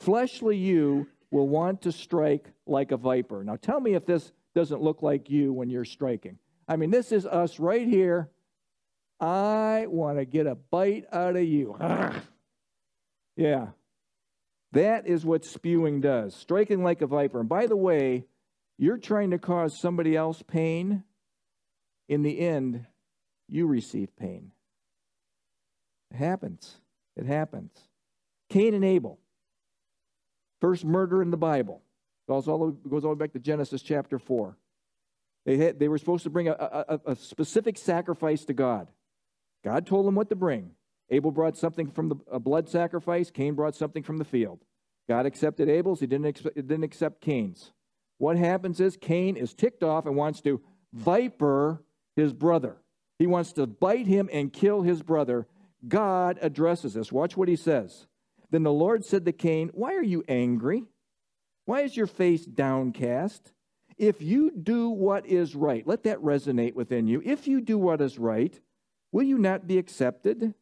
[0.00, 3.44] Fleshly you will want to strike like a viper.
[3.44, 6.38] Now tell me if this doesn't look like you when you're striking.
[6.68, 8.28] I mean, this is us right here.
[9.20, 11.76] I want to get a bite out of you.
[13.36, 13.68] yeah.
[14.72, 16.36] That is what spewing does.
[16.36, 17.40] Striking like a viper.
[17.40, 18.26] And by the way,
[18.76, 21.04] you're trying to cause somebody else pain
[22.08, 22.86] in the end,
[23.48, 24.52] you receive pain.
[26.10, 26.76] It happens.
[27.16, 27.72] It happens.
[28.48, 29.18] Cain and Abel,
[30.60, 31.82] first murder in the Bible,
[32.26, 34.56] goes all, the, goes all the way back to Genesis chapter 4.
[35.48, 38.88] They, had, they were supposed to bring a, a, a specific sacrifice to God.
[39.64, 40.72] God told them what to bring.
[41.08, 44.62] Abel brought something from the, a blood sacrifice, Cain brought something from the field.
[45.08, 47.72] God accepted Abel's, he didn't, didn't accept Cain's.
[48.18, 50.60] What happens is Cain is ticked off and wants to
[50.92, 51.82] viper
[52.14, 52.76] his brother.
[53.18, 55.46] He wants to bite him and kill his brother.
[55.88, 57.10] God addresses this.
[57.10, 58.06] Watch what he says.
[58.50, 60.84] Then the Lord said to Cain, Why are you angry?
[61.64, 63.52] Why is your face downcast?
[63.98, 67.20] If you do what is right, let that resonate within you.
[67.24, 68.58] If you do what is right,
[69.10, 70.54] will you not be accepted?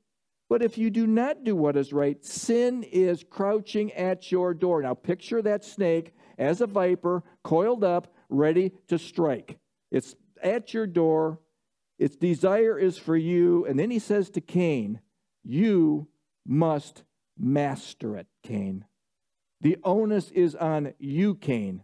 [0.49, 4.83] But if you do not do what is right, sin is crouching at your door.
[4.83, 9.59] Now picture that snake as a viper, coiled up, ready to strike.
[9.91, 11.41] It's at your door.
[11.99, 13.67] Its desire is for you.
[13.67, 15.01] And then he says to Cain,
[15.43, 16.09] You
[16.47, 17.03] must
[17.39, 18.85] master it, Cain.
[19.61, 21.83] The onus is on you, Cain.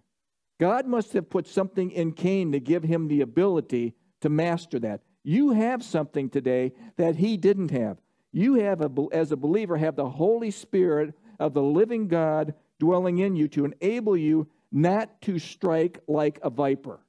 [0.62, 5.01] God must have put something in Cain to give him the ability to master that.
[5.25, 7.98] You have something today that he didn't have.
[8.31, 13.18] You have, a, as a believer, have the Holy Spirit of the living God dwelling
[13.18, 17.01] in you to enable you not to strike like a viper.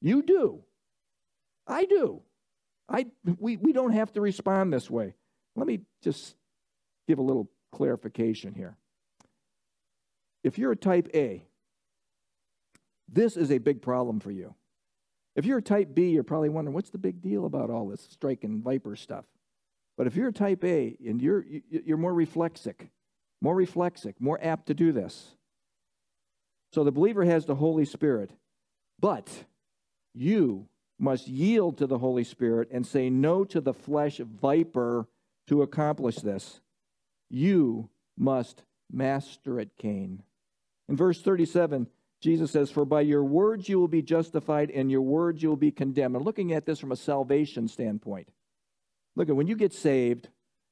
[0.00, 0.62] You do.
[1.66, 2.22] I do.
[2.88, 3.06] I,
[3.40, 5.16] we, we don't have to respond this way.
[5.56, 6.36] Let me just
[7.08, 8.76] give a little clarification here.
[10.44, 11.48] If you're a type A,
[13.12, 14.54] this is a big problem for you.
[15.36, 18.06] If you're a type B, you're probably wondering what's the big deal about all this
[18.10, 19.24] strike and viper stuff.
[19.96, 22.88] But if you're a type A and you're you're more reflexic,
[23.40, 25.34] more reflexic, more apt to do this.
[26.72, 28.30] So the believer has the Holy Spirit,
[28.98, 29.28] but
[30.14, 30.68] you
[30.98, 35.08] must yield to the Holy Spirit and say no to the flesh viper
[35.48, 36.60] to accomplish this.
[37.28, 40.22] You must master it, Cain.
[40.88, 41.86] In verse 37,
[42.20, 45.56] Jesus says, For by your words you will be justified, and your words you will
[45.56, 46.16] be condemned.
[46.16, 48.28] And looking at this from a salvation standpoint,
[49.16, 50.28] look at when you get saved,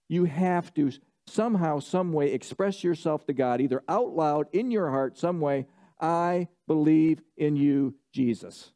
[0.08, 0.92] you have to
[1.26, 5.66] somehow, some way express yourself to God, either out loud in your heart, some way,
[6.00, 8.72] I believe in you, Jesus.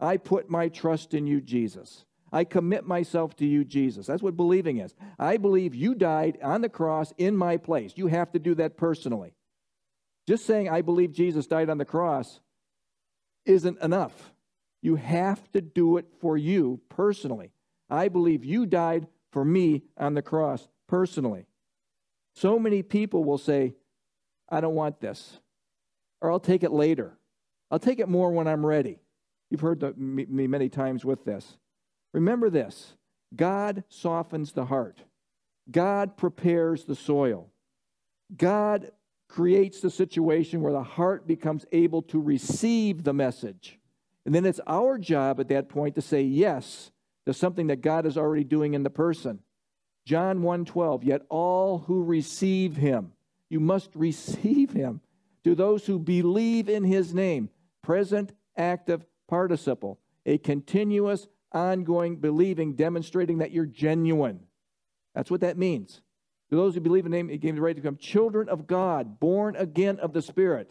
[0.00, 2.04] I put my trust in you, Jesus.
[2.32, 4.06] I commit myself to you, Jesus.
[4.06, 4.94] That's what believing is.
[5.18, 7.92] I believe you died on the cross in my place.
[7.96, 9.34] You have to do that personally.
[10.26, 12.40] Just saying, I believe Jesus died on the cross
[13.44, 14.32] isn't enough.
[14.80, 17.52] You have to do it for you personally.
[17.90, 21.46] I believe you died for me on the cross personally.
[22.34, 23.74] So many people will say,
[24.48, 25.38] I don't want this,
[26.20, 27.16] or I'll take it later.
[27.70, 28.98] I'll take it more when I'm ready.
[29.50, 31.56] You've heard the, me, me many times with this.
[32.12, 32.94] Remember this
[33.34, 34.98] God softens the heart,
[35.70, 37.50] God prepares the soil,
[38.36, 38.90] God
[39.32, 43.78] creates the situation where the heart becomes able to receive the message.
[44.26, 46.90] And then it's our job at that point to say yes
[47.24, 49.38] to something that God is already doing in the person.
[50.04, 53.12] John 1:12 Yet all who receive him
[53.48, 55.00] you must receive him
[55.44, 57.48] to those who believe in his name
[57.80, 64.40] present active participle a continuous ongoing believing demonstrating that you're genuine
[65.14, 66.02] that's what that means
[66.52, 69.18] to those who believe in him, he gave the right to become children of God,
[69.18, 70.70] born again of the Spirit.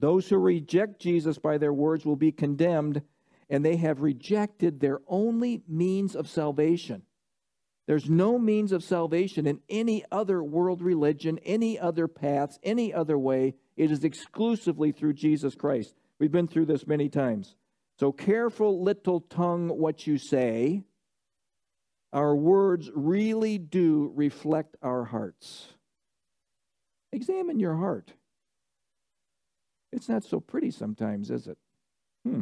[0.00, 3.02] Those who reject Jesus by their words will be condemned,
[3.48, 7.02] and they have rejected their only means of salvation.
[7.86, 13.16] There's no means of salvation in any other world religion, any other paths, any other
[13.16, 13.54] way.
[13.76, 15.94] It is exclusively through Jesus Christ.
[16.18, 17.54] We've been through this many times.
[18.00, 20.82] So, careful, little tongue, what you say
[22.14, 25.66] our words really do reflect our hearts.
[27.12, 28.12] Examine your heart.
[29.92, 31.58] It's not so pretty sometimes, is it?
[32.24, 32.40] Hmm.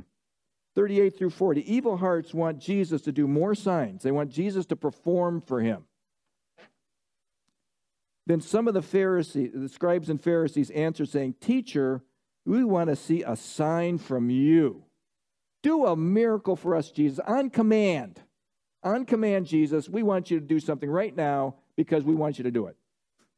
[0.75, 1.75] 38 through 40.
[1.75, 5.85] Evil hearts want Jesus to do more signs, they want Jesus to perform for him.
[8.27, 12.05] Then some of the Pharisees, the scribes and Pharisees answered, saying, Teacher,
[12.45, 14.85] we want to see a sign from you.
[15.63, 18.22] Do a miracle for us, Jesus, on command
[18.83, 22.45] on command, Jesus, we want you to do something right now because we want you
[22.45, 22.77] to do it.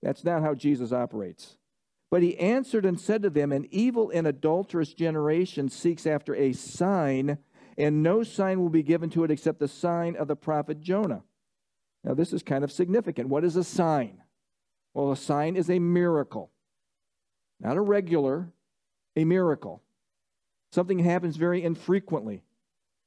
[0.02, 1.56] That's not how Jesus operates.
[2.10, 6.52] But he answered and said to them, An evil and adulterous generation seeks after a
[6.52, 7.38] sign,
[7.76, 11.22] and no sign will be given to it except the sign of the prophet Jonah.
[12.04, 13.28] Now, this is kind of significant.
[13.28, 14.22] What is a sign?
[14.92, 16.52] Well, a sign is a miracle,
[17.58, 18.52] not a regular,
[19.16, 19.82] a miracle.
[20.70, 22.42] Something happens very infrequently.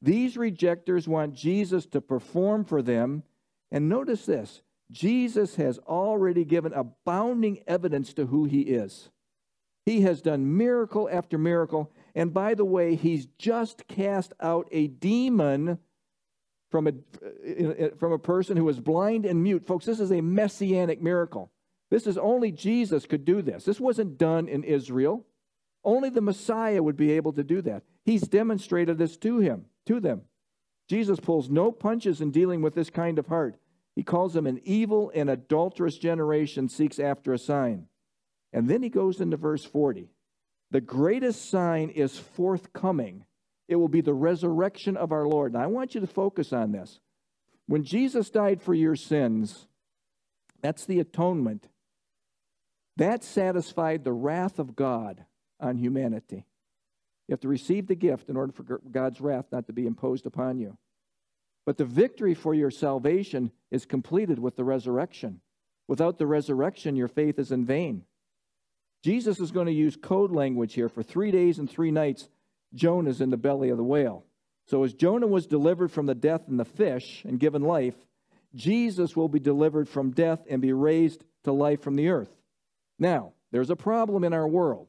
[0.02, 3.24] These rejectors want Jesus to perform for them.
[3.72, 9.10] And notice this Jesus has already given abounding evidence to who he is.
[9.86, 11.92] He has done miracle after miracle.
[12.14, 15.80] And by the way, he's just cast out a demon
[16.70, 19.66] from a, from a person who was blind and mute.
[19.66, 21.52] Folks, this is a messianic miracle.
[21.90, 23.64] This is only Jesus could do this.
[23.64, 25.26] This wasn't done in Israel.
[25.86, 27.84] Only the Messiah would be able to do that.
[28.04, 30.22] He's demonstrated this to him to them.
[30.88, 33.58] Jesus pulls no punches in dealing with this kind of heart.
[33.96, 37.88] He calls them an evil and adulterous generation seeks after a sign.
[38.54, 40.10] And then he goes into verse 40.
[40.72, 43.26] The greatest sign is forthcoming.
[43.68, 45.54] It will be the resurrection of our Lord.
[45.54, 47.00] Now, I want you to focus on this.
[47.68, 49.68] When Jesus died for your sins,
[50.62, 51.68] that's the atonement.
[52.96, 55.26] That satisfied the wrath of God
[55.60, 56.46] on humanity.
[57.28, 60.26] You have to receive the gift in order for God's wrath not to be imposed
[60.26, 60.78] upon you.
[61.66, 65.42] But the victory for your salvation is completed with the resurrection.
[65.88, 68.04] Without the resurrection, your faith is in vain.
[69.04, 70.90] Jesus is going to use code language here.
[70.90, 72.30] For three days and three nights,
[72.74, 74.24] Jonah's in the belly of the whale.
[74.68, 77.96] So, as Jonah was delivered from the death in the fish and given life,
[78.56, 82.32] Jesus will be delivered from death and be raised to life from the earth.
[83.00, 84.88] Now, there's a problem in our world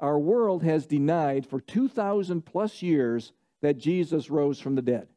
[0.00, 3.32] our world has denied for 2,000 plus years
[3.62, 5.08] that Jesus rose from the dead.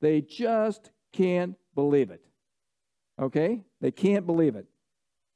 [0.00, 2.24] They just can't believe it.
[3.20, 3.62] Okay?
[3.80, 4.66] They can't believe it.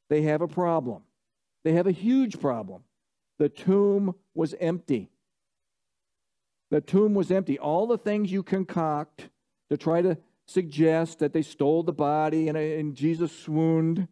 [0.08, 1.02] They have a problem.
[1.64, 2.82] They have a huge problem.
[3.38, 5.10] The tomb was empty.
[6.70, 7.58] The tomb was empty.
[7.58, 9.28] All the things you concoct
[9.70, 14.06] to try to suggest that they stole the body and, uh, and Jesus swooned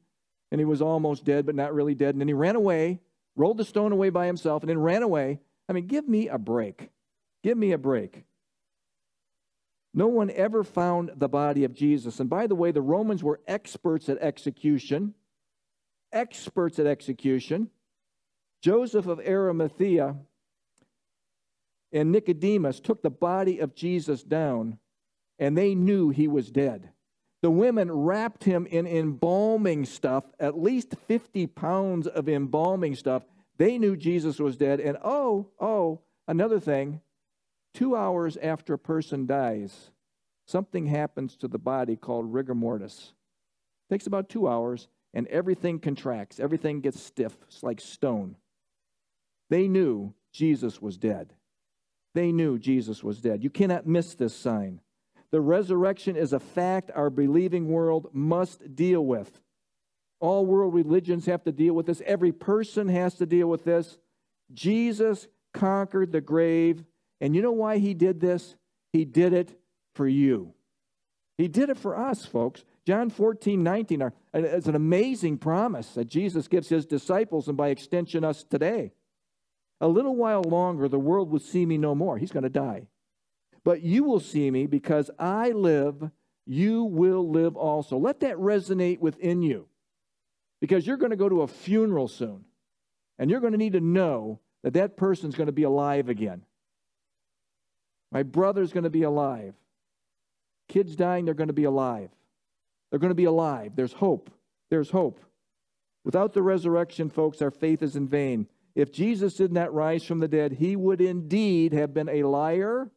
[0.50, 2.14] and he was almost dead, but not really dead.
[2.14, 3.00] And then he ran away,
[3.36, 5.40] rolled the stone away by himself, and then ran away.
[5.68, 6.90] I mean, give me a break.
[7.42, 8.24] Give me a break.
[9.92, 12.20] No one ever found the body of Jesus.
[12.20, 15.14] And by the way, the Romans were experts at execution.
[16.12, 17.70] Experts at execution.
[18.62, 20.16] Joseph of Arimathea
[21.92, 24.78] and Nicodemus took the body of Jesus down,
[25.38, 26.90] and they knew he was dead.
[27.42, 33.22] The women wrapped him in embalming stuff, at least 50 pounds of embalming stuff.
[33.56, 34.80] They knew Jesus was dead.
[34.80, 37.00] And oh, oh, another thing
[37.72, 39.90] Two hours after a person dies,
[40.46, 43.12] something happens to the body called rigor mortis.
[43.88, 46.40] It takes about two hours, and everything contracts.
[46.40, 47.36] Everything gets stiff.
[47.46, 48.36] It's like stone.
[49.48, 51.34] They knew Jesus was dead.
[52.14, 53.42] They knew Jesus was dead.
[53.42, 54.80] You cannot miss this sign.
[55.32, 59.40] The resurrection is a fact our believing world must deal with.
[60.18, 62.02] All world religions have to deal with this.
[62.04, 63.96] Every person has to deal with this.
[64.52, 66.84] Jesus conquered the grave
[67.20, 68.56] and you know why he did this?
[68.92, 69.58] He did it
[69.94, 70.54] for you.
[71.36, 72.64] He did it for us, folks.
[72.86, 77.68] John 14, 19 are, is an amazing promise that Jesus gives his disciples and by
[77.68, 78.92] extension us today.
[79.80, 82.18] A little while longer, the world will see me no more.
[82.18, 82.88] He's going to die.
[83.64, 86.10] But you will see me because I live,
[86.46, 87.98] you will live also.
[87.98, 89.66] Let that resonate within you
[90.60, 92.44] because you're going to go to a funeral soon
[93.18, 96.42] and you're going to need to know that that person's going to be alive again.
[98.12, 99.54] My brother's going to be alive.
[100.68, 102.10] Kids dying, they're going to be alive.
[102.90, 103.72] They're going to be alive.
[103.76, 104.30] There's hope.
[104.70, 105.20] There's hope.
[106.04, 108.46] Without the resurrection, folks, our faith is in vain.
[108.74, 112.90] If Jesus did not rise from the dead, he would indeed have been a liar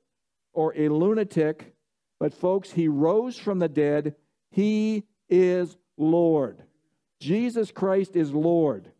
[0.54, 1.76] or a lunatic.
[2.20, 4.16] But, folks, he rose from the dead.
[4.52, 6.64] He is Lord.
[7.20, 8.92] Jesus Christ is Lord.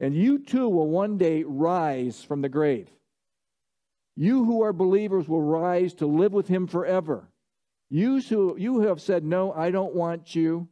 [0.00, 2.88] And you too will one day rise from the grave.
[4.16, 7.28] You who are believers will rise to live with him forever.
[7.90, 10.68] You who, you who have said, No, I don't want you.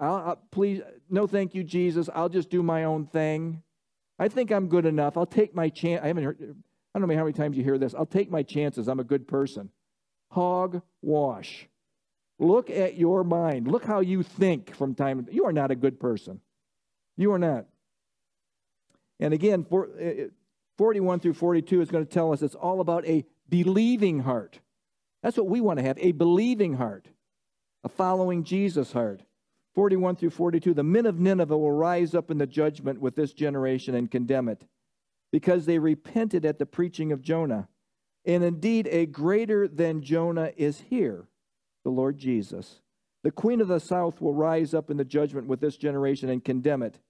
[0.00, 2.08] I'll, I'll, please, no, thank you, Jesus.
[2.14, 3.62] I'll just do my own thing.
[4.18, 5.16] I think I'm good enough.
[5.16, 6.02] I'll take my chance.
[6.02, 6.56] I haven't heard,
[6.98, 7.94] I don't know how many times you hear this.
[7.94, 8.88] I'll take my chances.
[8.88, 9.70] I'm a good person.
[10.32, 11.68] Hog wash.
[12.40, 13.68] Look at your mind.
[13.68, 15.24] Look how you think from time.
[15.30, 16.40] You are not a good person.
[17.16, 17.66] You are not.
[19.20, 20.26] And again, for, uh, uh,
[20.76, 24.58] 41 through 42 is going to tell us it's all about a believing heart.
[25.22, 27.06] That's what we want to have a believing heart,
[27.84, 29.22] a following Jesus heart.
[29.76, 33.32] 41 through 42 the men of Nineveh will rise up in the judgment with this
[33.32, 34.64] generation and condemn it
[35.32, 37.68] because they repented at the preaching of Jonah.
[38.24, 41.28] And indeed, a greater than Jonah is here,
[41.84, 42.80] the Lord Jesus.
[43.22, 46.44] The queen of the south will rise up in the judgment with this generation and
[46.44, 47.00] condemn it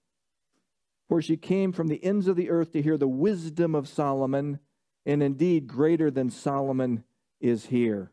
[1.09, 4.59] for she came from the ends of the earth to hear the wisdom of Solomon,
[5.07, 7.03] and indeed, greater than Solomon
[7.41, 8.13] is here.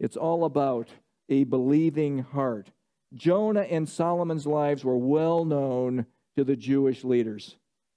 [0.00, 0.88] It's all about
[1.28, 2.72] a believing heart.
[3.14, 6.06] Jonah and Solomon's lives were well known
[6.36, 7.56] to the Jewish leaders.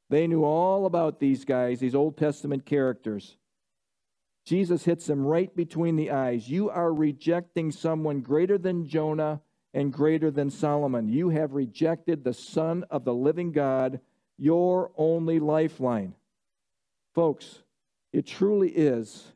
[0.10, 3.38] They knew all about these guys, these Old Testament characters.
[4.45, 6.49] Jesus hits them right between the eyes.
[6.49, 9.41] You are rejecting someone greater than Jonah
[9.74, 11.07] and greater than Solomon.
[11.07, 13.99] You have rejected the Son of the living God
[14.39, 16.16] your only lifeline.
[17.14, 17.62] Folks,
[18.14, 19.34] it truly is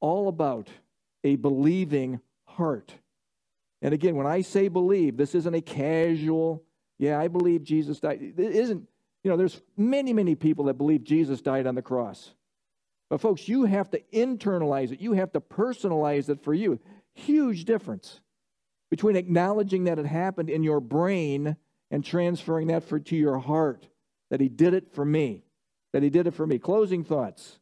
[0.00, 0.68] all about
[1.22, 2.92] a believing heart.
[3.80, 6.64] And again, when I say believe, this isn't a casual,
[6.98, 8.20] yeah, I believe Jesus died.
[8.20, 8.88] It isn't,
[9.24, 12.34] you know, there's many, many people that believe Jesus died on the cross.
[13.08, 15.00] But folks, you have to internalize it.
[15.00, 16.78] You have to personalize it for you.
[17.14, 18.20] Huge difference
[18.90, 21.56] between acknowledging that it happened in your brain
[21.90, 23.88] and transferring that for, to your heart
[24.30, 25.44] that He did it for me,
[25.92, 26.58] that He did it for me.
[26.58, 27.58] Closing thoughts.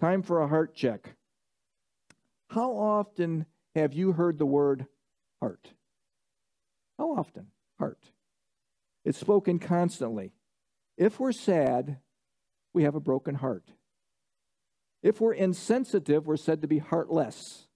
[0.00, 1.14] Time for a heart check.
[2.48, 4.86] How often have you heard the word
[5.40, 5.68] heart?
[6.98, 7.46] How often?
[7.78, 8.10] Heart.
[9.04, 10.32] It's spoken constantly.
[10.96, 11.98] If we're sad,
[12.72, 13.64] we have a broken heart.
[15.02, 17.66] If we're insensitive, we're said to be heartless.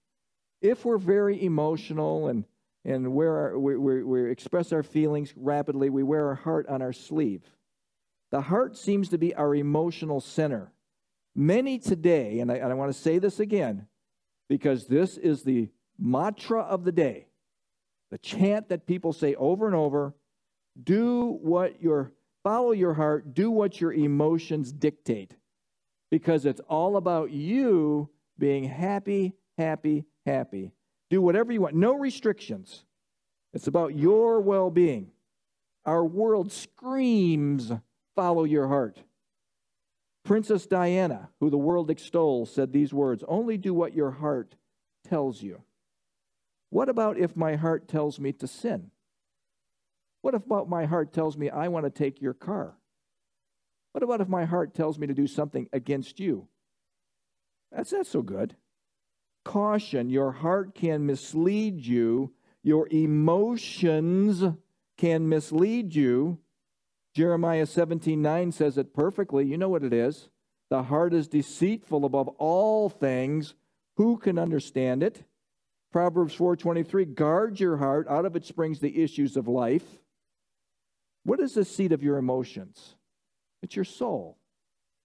[0.60, 2.44] If we're very emotional and,
[2.84, 6.80] and wear our, we, we, we express our feelings rapidly, we wear our heart on
[6.80, 7.42] our sleeve.
[8.30, 10.72] The heart seems to be our emotional center.
[11.34, 13.86] Many today, and I, and I want to say this again,
[14.48, 17.26] because this is the mantra of the day,
[18.10, 20.14] the chant that people say over and over
[20.82, 22.12] do what your
[22.42, 25.36] follow your heart, do what your emotions dictate.
[26.10, 28.08] Because it's all about you
[28.38, 30.72] being happy, happy, happy.
[31.10, 32.84] Do whatever you want, no restrictions.
[33.52, 35.10] It's about your well being.
[35.84, 37.72] Our world screams,
[38.14, 39.02] follow your heart.
[40.24, 44.56] Princess Diana, who the world extols, said these words Only do what your heart
[45.08, 45.62] tells you.
[46.70, 48.90] What about if my heart tells me to sin?
[50.28, 52.76] What about my heart tells me I want to take your car?
[53.92, 56.48] What about if my heart tells me to do something against you?
[57.72, 58.54] That's not so good.
[59.46, 64.44] Caution, your heart can mislead you, your emotions
[64.98, 66.36] can mislead you.
[67.14, 69.46] Jeremiah 17 9 says it perfectly.
[69.46, 70.28] You know what it is.
[70.68, 73.54] The heart is deceitful above all things.
[73.96, 75.24] Who can understand it?
[75.90, 80.02] Proverbs 4:23 Guard your heart, out of it springs the issues of life.
[81.28, 82.96] What is the seat of your emotions?
[83.62, 84.38] It's your soul.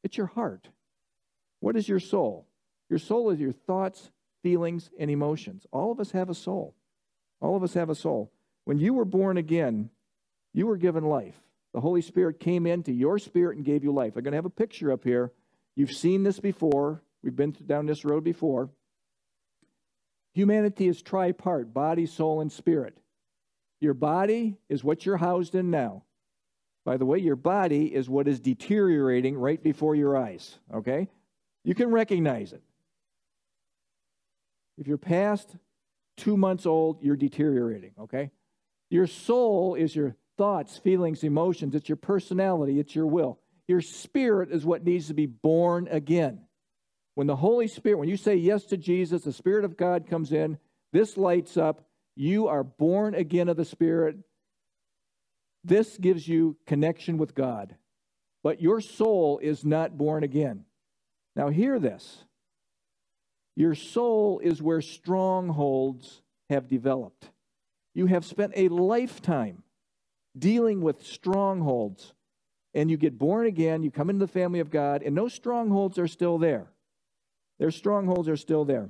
[0.06, 0.70] It's your heart.
[1.60, 2.48] What is your soul?
[2.90, 4.10] Your soul is your thoughts,
[4.42, 5.68] feelings, and emotions.
[5.74, 6.76] All of us have a soul.
[7.42, 8.32] All of us have a soul.
[8.64, 9.90] When you were born again,
[10.54, 11.36] you were given life.
[11.74, 14.16] The Holy Spirit came into your spirit and gave you life.
[14.16, 15.34] I'm going to have a picture up here.
[15.76, 17.04] You've seen this before.
[17.22, 18.70] We've been down this road before.
[20.36, 22.98] Humanity is tripart body, soul, and spirit.
[23.82, 26.04] Your body is what you're housed in now.
[26.86, 31.08] By the way, your body is what is deteriorating right before your eyes, okay?
[31.64, 32.62] You can recognize it.
[34.78, 35.56] If you're past
[36.18, 38.32] two months old, you're deteriorating, okay?
[38.90, 43.40] Your soul is your thoughts, feelings, emotions, it's your personality, it's your will.
[43.68, 46.42] Your spirit is what needs to be born again.
[47.16, 50.32] When the Holy Spirit, when you say yes to Jesus, the Spirit of God comes
[50.32, 50.58] in,
[50.92, 54.18] this lights up, you are born again of the Spirit.
[55.64, 57.76] This gives you connection with God.
[58.44, 60.66] But your soul is not born again.
[61.36, 62.26] Now, hear this.
[63.56, 67.30] Your soul is where strongholds have developed.
[67.94, 69.64] You have spent a lifetime
[70.38, 72.14] dealing with strongholds,
[72.74, 76.00] and you get born again, you come into the family of God, and those strongholds
[76.00, 76.68] are still there.
[77.60, 78.90] Their strongholds are still there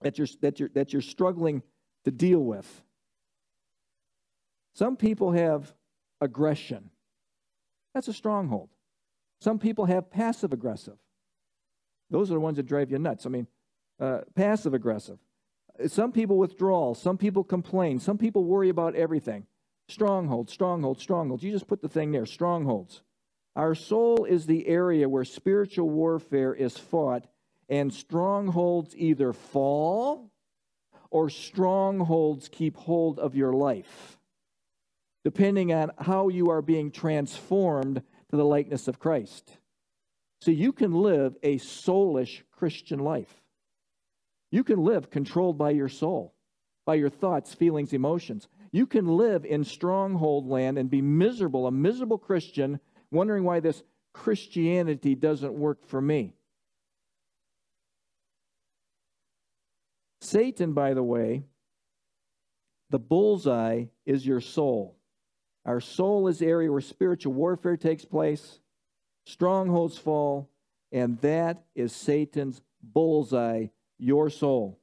[0.00, 1.62] that you're, that you're, that you're struggling
[2.04, 2.82] to deal with.
[4.74, 5.72] Some people have
[6.20, 6.90] aggression.
[7.94, 8.70] That's a stronghold.
[9.40, 10.98] Some people have passive aggressive.
[12.10, 13.26] Those are the ones that drive you nuts.
[13.26, 13.46] I mean,
[13.98, 15.18] uh, passive aggressive.
[15.86, 16.94] Some people withdraw.
[16.94, 18.00] Some people complain.
[18.00, 19.46] Some people worry about everything.
[19.88, 21.42] Strongholds, strongholds, strongholds.
[21.42, 23.02] You just put the thing there strongholds.
[23.56, 27.26] Our soul is the area where spiritual warfare is fought
[27.68, 30.30] and strongholds either fall
[31.10, 34.18] or strongholds keep hold of your life,
[35.24, 39.56] depending on how you are being transformed to the likeness of Christ.
[40.40, 43.42] So you can live a soulish Christian life.
[44.50, 46.34] You can live controlled by your soul,
[46.86, 48.48] by your thoughts, feelings, emotions.
[48.72, 53.82] You can live in stronghold land and be miserable, a miserable Christian, wondering why this
[54.12, 56.34] Christianity doesn't work for me.
[60.20, 61.42] Satan, by the way,
[62.90, 64.96] the bullseye is your soul.
[65.64, 68.60] Our soul is area where spiritual warfare takes place,
[69.24, 70.50] strongholds fall,
[70.90, 73.66] and that is Satan's bullseye,
[73.98, 74.78] your soul.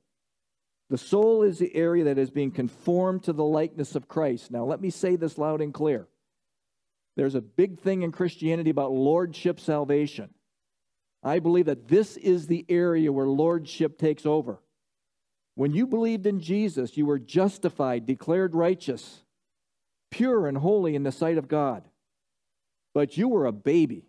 [0.89, 4.51] The soul is the area that is being conformed to the likeness of Christ.
[4.51, 6.07] Now, let me say this loud and clear.
[7.17, 10.29] There's a big thing in Christianity about lordship salvation.
[11.23, 14.59] I believe that this is the area where lordship takes over.
[15.55, 19.23] When you believed in Jesus, you were justified, declared righteous,
[20.09, 21.83] pure and holy in the sight of God.
[22.93, 24.05] But you were a baby.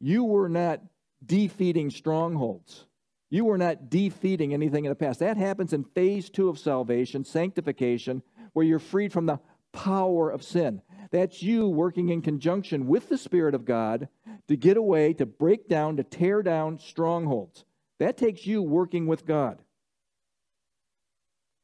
[0.00, 0.80] You were not
[1.24, 2.86] defeating strongholds.
[3.30, 5.20] You were not defeating anything in the past.
[5.20, 8.22] That happens in phase two of salvation, sanctification,
[8.52, 9.40] where you're freed from the
[9.72, 10.82] power of sin.
[11.10, 14.08] That's you working in conjunction with the Spirit of God
[14.48, 17.64] to get away, to break down, to tear down strongholds.
[17.98, 19.60] That takes you working with God.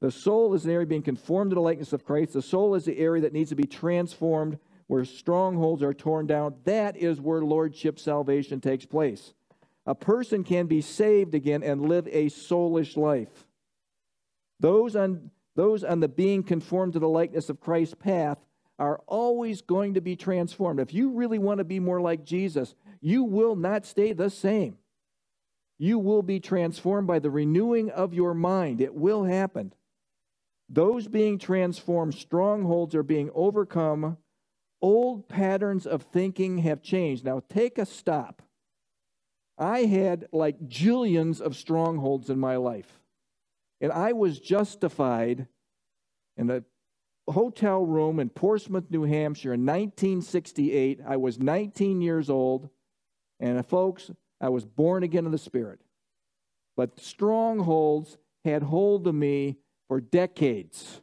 [0.02, 2.32] The soul is the area being conformed to the likeness of Christ.
[2.32, 6.56] The soul is the area that needs to be transformed, where strongholds are torn down.
[6.64, 9.32] That is where lordship salvation takes place.
[9.86, 13.46] A person can be saved again and live a soulish life.
[14.58, 18.38] Those on, those on the being conformed to the likeness of Christ's path
[18.80, 20.80] are always going to be transformed.
[20.80, 24.78] If you really want to be more like Jesus, you will not stay the same.
[25.78, 28.80] You will be transformed by the renewing of your mind.
[28.80, 29.72] It will happen.
[30.72, 34.16] Those being transformed, strongholds are being overcome.
[34.80, 37.26] Old patterns of thinking have changed.
[37.26, 38.40] Now, take a stop.
[39.58, 43.00] I had like jillions of strongholds in my life.
[43.82, 45.46] And I was justified
[46.38, 46.64] in a
[47.30, 51.00] hotel room in Portsmouth, New Hampshire in 1968.
[51.06, 52.70] I was 19 years old.
[53.38, 54.10] And uh, folks,
[54.40, 55.80] I was born again in the Spirit.
[56.78, 58.16] But strongholds
[58.46, 59.58] had hold of me
[59.88, 61.00] for decades,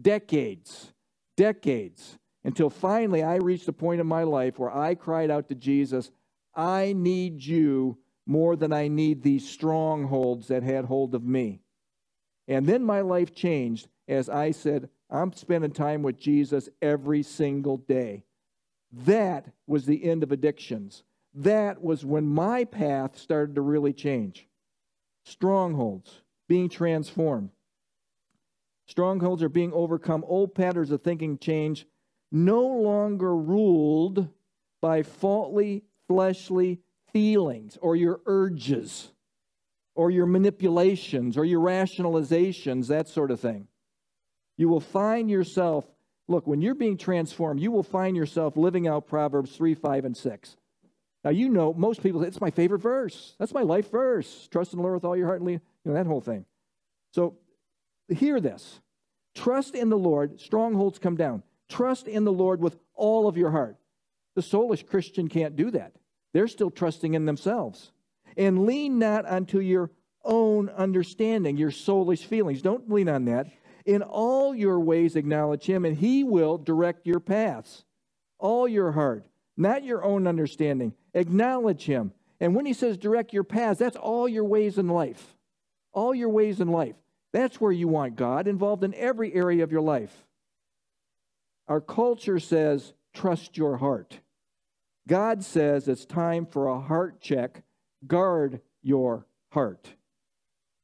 [0.00, 0.92] decades,
[1.36, 5.54] decades, until finally I reached a point in my life where I cried out to
[5.54, 6.10] Jesus,
[6.54, 11.60] I need you more than I need these strongholds that had hold of me.
[12.48, 17.76] And then my life changed as I said, I'm spending time with Jesus every single
[17.76, 18.24] day.
[18.92, 21.02] That was the end of addictions.
[21.34, 24.48] That was when my path started to really change.
[25.24, 27.50] Strongholds being transformed.
[28.86, 30.24] Strongholds are being overcome.
[30.26, 31.86] Old patterns of thinking change,
[32.30, 34.28] no longer ruled
[34.80, 36.80] by faulty fleshly
[37.12, 39.10] feelings or your urges
[39.94, 43.66] or your manipulations or your rationalizations, that sort of thing.
[44.56, 45.86] You will find yourself,
[46.28, 50.16] look, when you're being transformed, you will find yourself living out Proverbs 3, 5, and
[50.16, 50.56] 6.
[51.24, 53.34] Now, you know, most people say, it's my favorite verse.
[53.38, 54.48] That's my life verse.
[54.50, 56.44] Trust in the Lord with all your heart and lean, you know, that whole thing.
[57.12, 57.36] So,
[58.14, 58.80] hear this.
[59.34, 61.42] Trust in the Lord, strongholds come down.
[61.68, 63.76] Trust in the Lord with all of your heart.
[64.34, 65.92] The soulish Christian can't do that.
[66.32, 67.92] They're still trusting in themselves.
[68.36, 69.90] And lean not unto your
[70.24, 72.62] own understanding, your soulish feelings.
[72.62, 73.46] Don't lean on that.
[73.84, 77.84] In all your ways, acknowledge him, and he will direct your paths.
[78.38, 79.24] All your heart,
[79.56, 80.92] not your own understanding.
[81.14, 82.12] Acknowledge him.
[82.40, 85.36] And when he says direct your paths, that's all your ways in life.
[85.92, 86.96] All your ways in life.
[87.36, 90.24] That's where you want God involved in every area of your life.
[91.68, 94.20] Our culture says, trust your heart.
[95.06, 97.62] God says it's time for a heart check.
[98.06, 99.90] Guard your heart.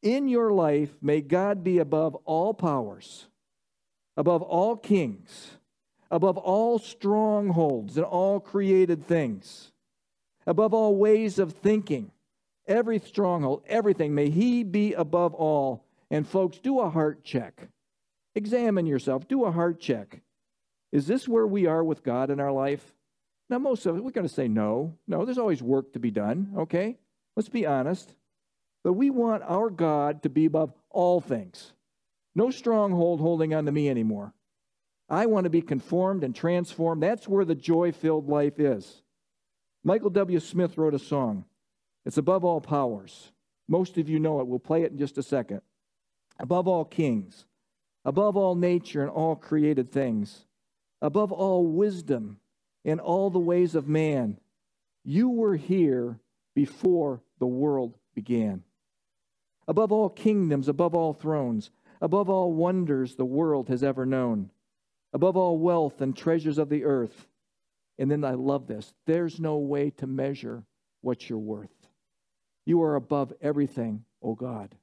[0.02, 3.28] In your life, may God be above all powers,
[4.18, 5.52] above all kings,
[6.10, 9.72] above all strongholds and all created things,
[10.46, 12.10] above all ways of thinking,
[12.66, 14.14] every stronghold, everything.
[14.14, 15.86] May He be above all.
[16.12, 17.68] And folks, do a heart check.
[18.34, 19.26] Examine yourself.
[19.26, 20.20] Do a heart check.
[20.92, 22.94] Is this where we are with God in our life?
[23.48, 24.98] Now, most of us, we're going to say no.
[25.08, 26.98] No, there's always work to be done, okay?
[27.34, 28.14] Let's be honest.
[28.84, 31.72] But we want our God to be above all things.
[32.34, 34.34] No stronghold holding on to me anymore.
[35.08, 37.02] I want to be conformed and transformed.
[37.02, 39.02] That's where the joy filled life is.
[39.82, 40.40] Michael W.
[40.40, 41.46] Smith wrote a song.
[42.04, 43.32] It's above all powers.
[43.66, 44.46] Most of you know it.
[44.46, 45.62] We'll play it in just a second.
[46.38, 47.46] Above all kings,
[48.04, 50.46] above all nature and all created things,
[51.00, 52.38] above all wisdom
[52.84, 54.38] in all the ways of man.
[55.04, 56.20] You were here
[56.54, 58.62] before the world began.
[59.68, 61.70] Above all kingdoms, above all thrones,
[62.00, 64.50] above all wonders the world has ever known,
[65.12, 67.28] above all wealth and treasures of the earth.
[67.98, 70.64] And then I love this there's no way to measure
[71.00, 71.70] what you're worth.
[72.64, 74.74] You are above everything, O God.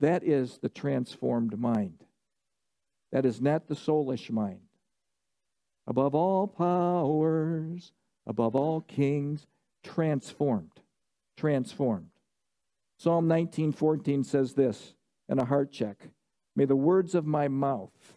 [0.00, 2.04] That is the transformed mind.
[3.12, 4.60] That is not the soulish mind
[5.86, 7.92] above all powers,
[8.26, 9.46] above all kings,
[9.82, 10.80] transformed.
[11.36, 12.10] Transformed.
[12.96, 14.94] Psalm 19:14 says this
[15.28, 16.10] in a heart check.
[16.54, 18.16] May the words of my mouth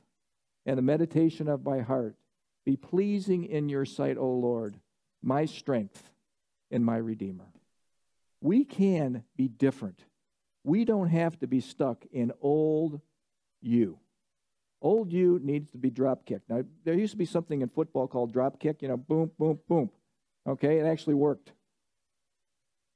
[0.66, 2.16] and the meditation of my heart
[2.64, 4.80] be pleasing in your sight, O Lord,
[5.22, 6.12] my strength
[6.70, 7.52] and my redeemer.
[8.40, 10.06] We can be different.
[10.68, 13.00] We don't have to be stuck in old
[13.62, 14.00] you.
[14.82, 16.50] Old you needs to be drop kicked.
[16.50, 19.60] Now, there used to be something in football called drop kick, you know, boom, boom,
[19.70, 19.90] boom.
[20.46, 21.54] Okay, it actually worked.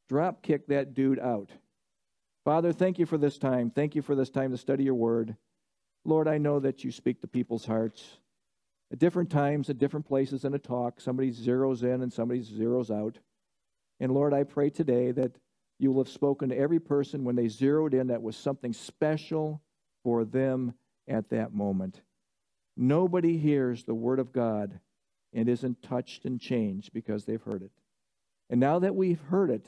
[0.09, 1.49] Drop kick that dude out.
[2.43, 3.71] Father, thank you for this time.
[3.71, 5.37] Thank you for this time to study your word.
[6.03, 8.17] Lord, I know that you speak to people's hearts
[8.91, 10.99] at different times, at different places in a talk.
[10.99, 13.19] Somebody zeroes in and somebody zeroes out.
[14.01, 15.37] And Lord, I pray today that
[15.81, 19.63] you will have spoken to every person when they zeroed in that was something special
[20.03, 20.75] for them
[21.07, 22.01] at that moment.
[22.77, 24.79] Nobody hears the Word of God
[25.33, 27.71] and isn't touched and changed because they've heard it.
[28.47, 29.65] And now that we've heard it,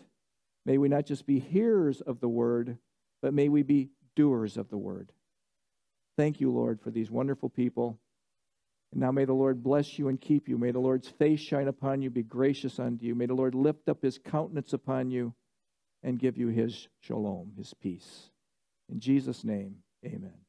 [0.67, 2.77] may we not just be hearers of the Word,
[3.23, 5.11] but may we be doers of the Word.
[6.15, 7.97] Thank you, Lord, for these wonderful people.
[8.91, 10.59] And now may the Lord bless you and keep you.
[10.59, 13.15] May the Lord's face shine upon you, be gracious unto you.
[13.15, 15.33] May the Lord lift up his countenance upon you
[16.03, 18.29] and give you his shalom, his peace.
[18.89, 20.42] In Jesus' name, amen.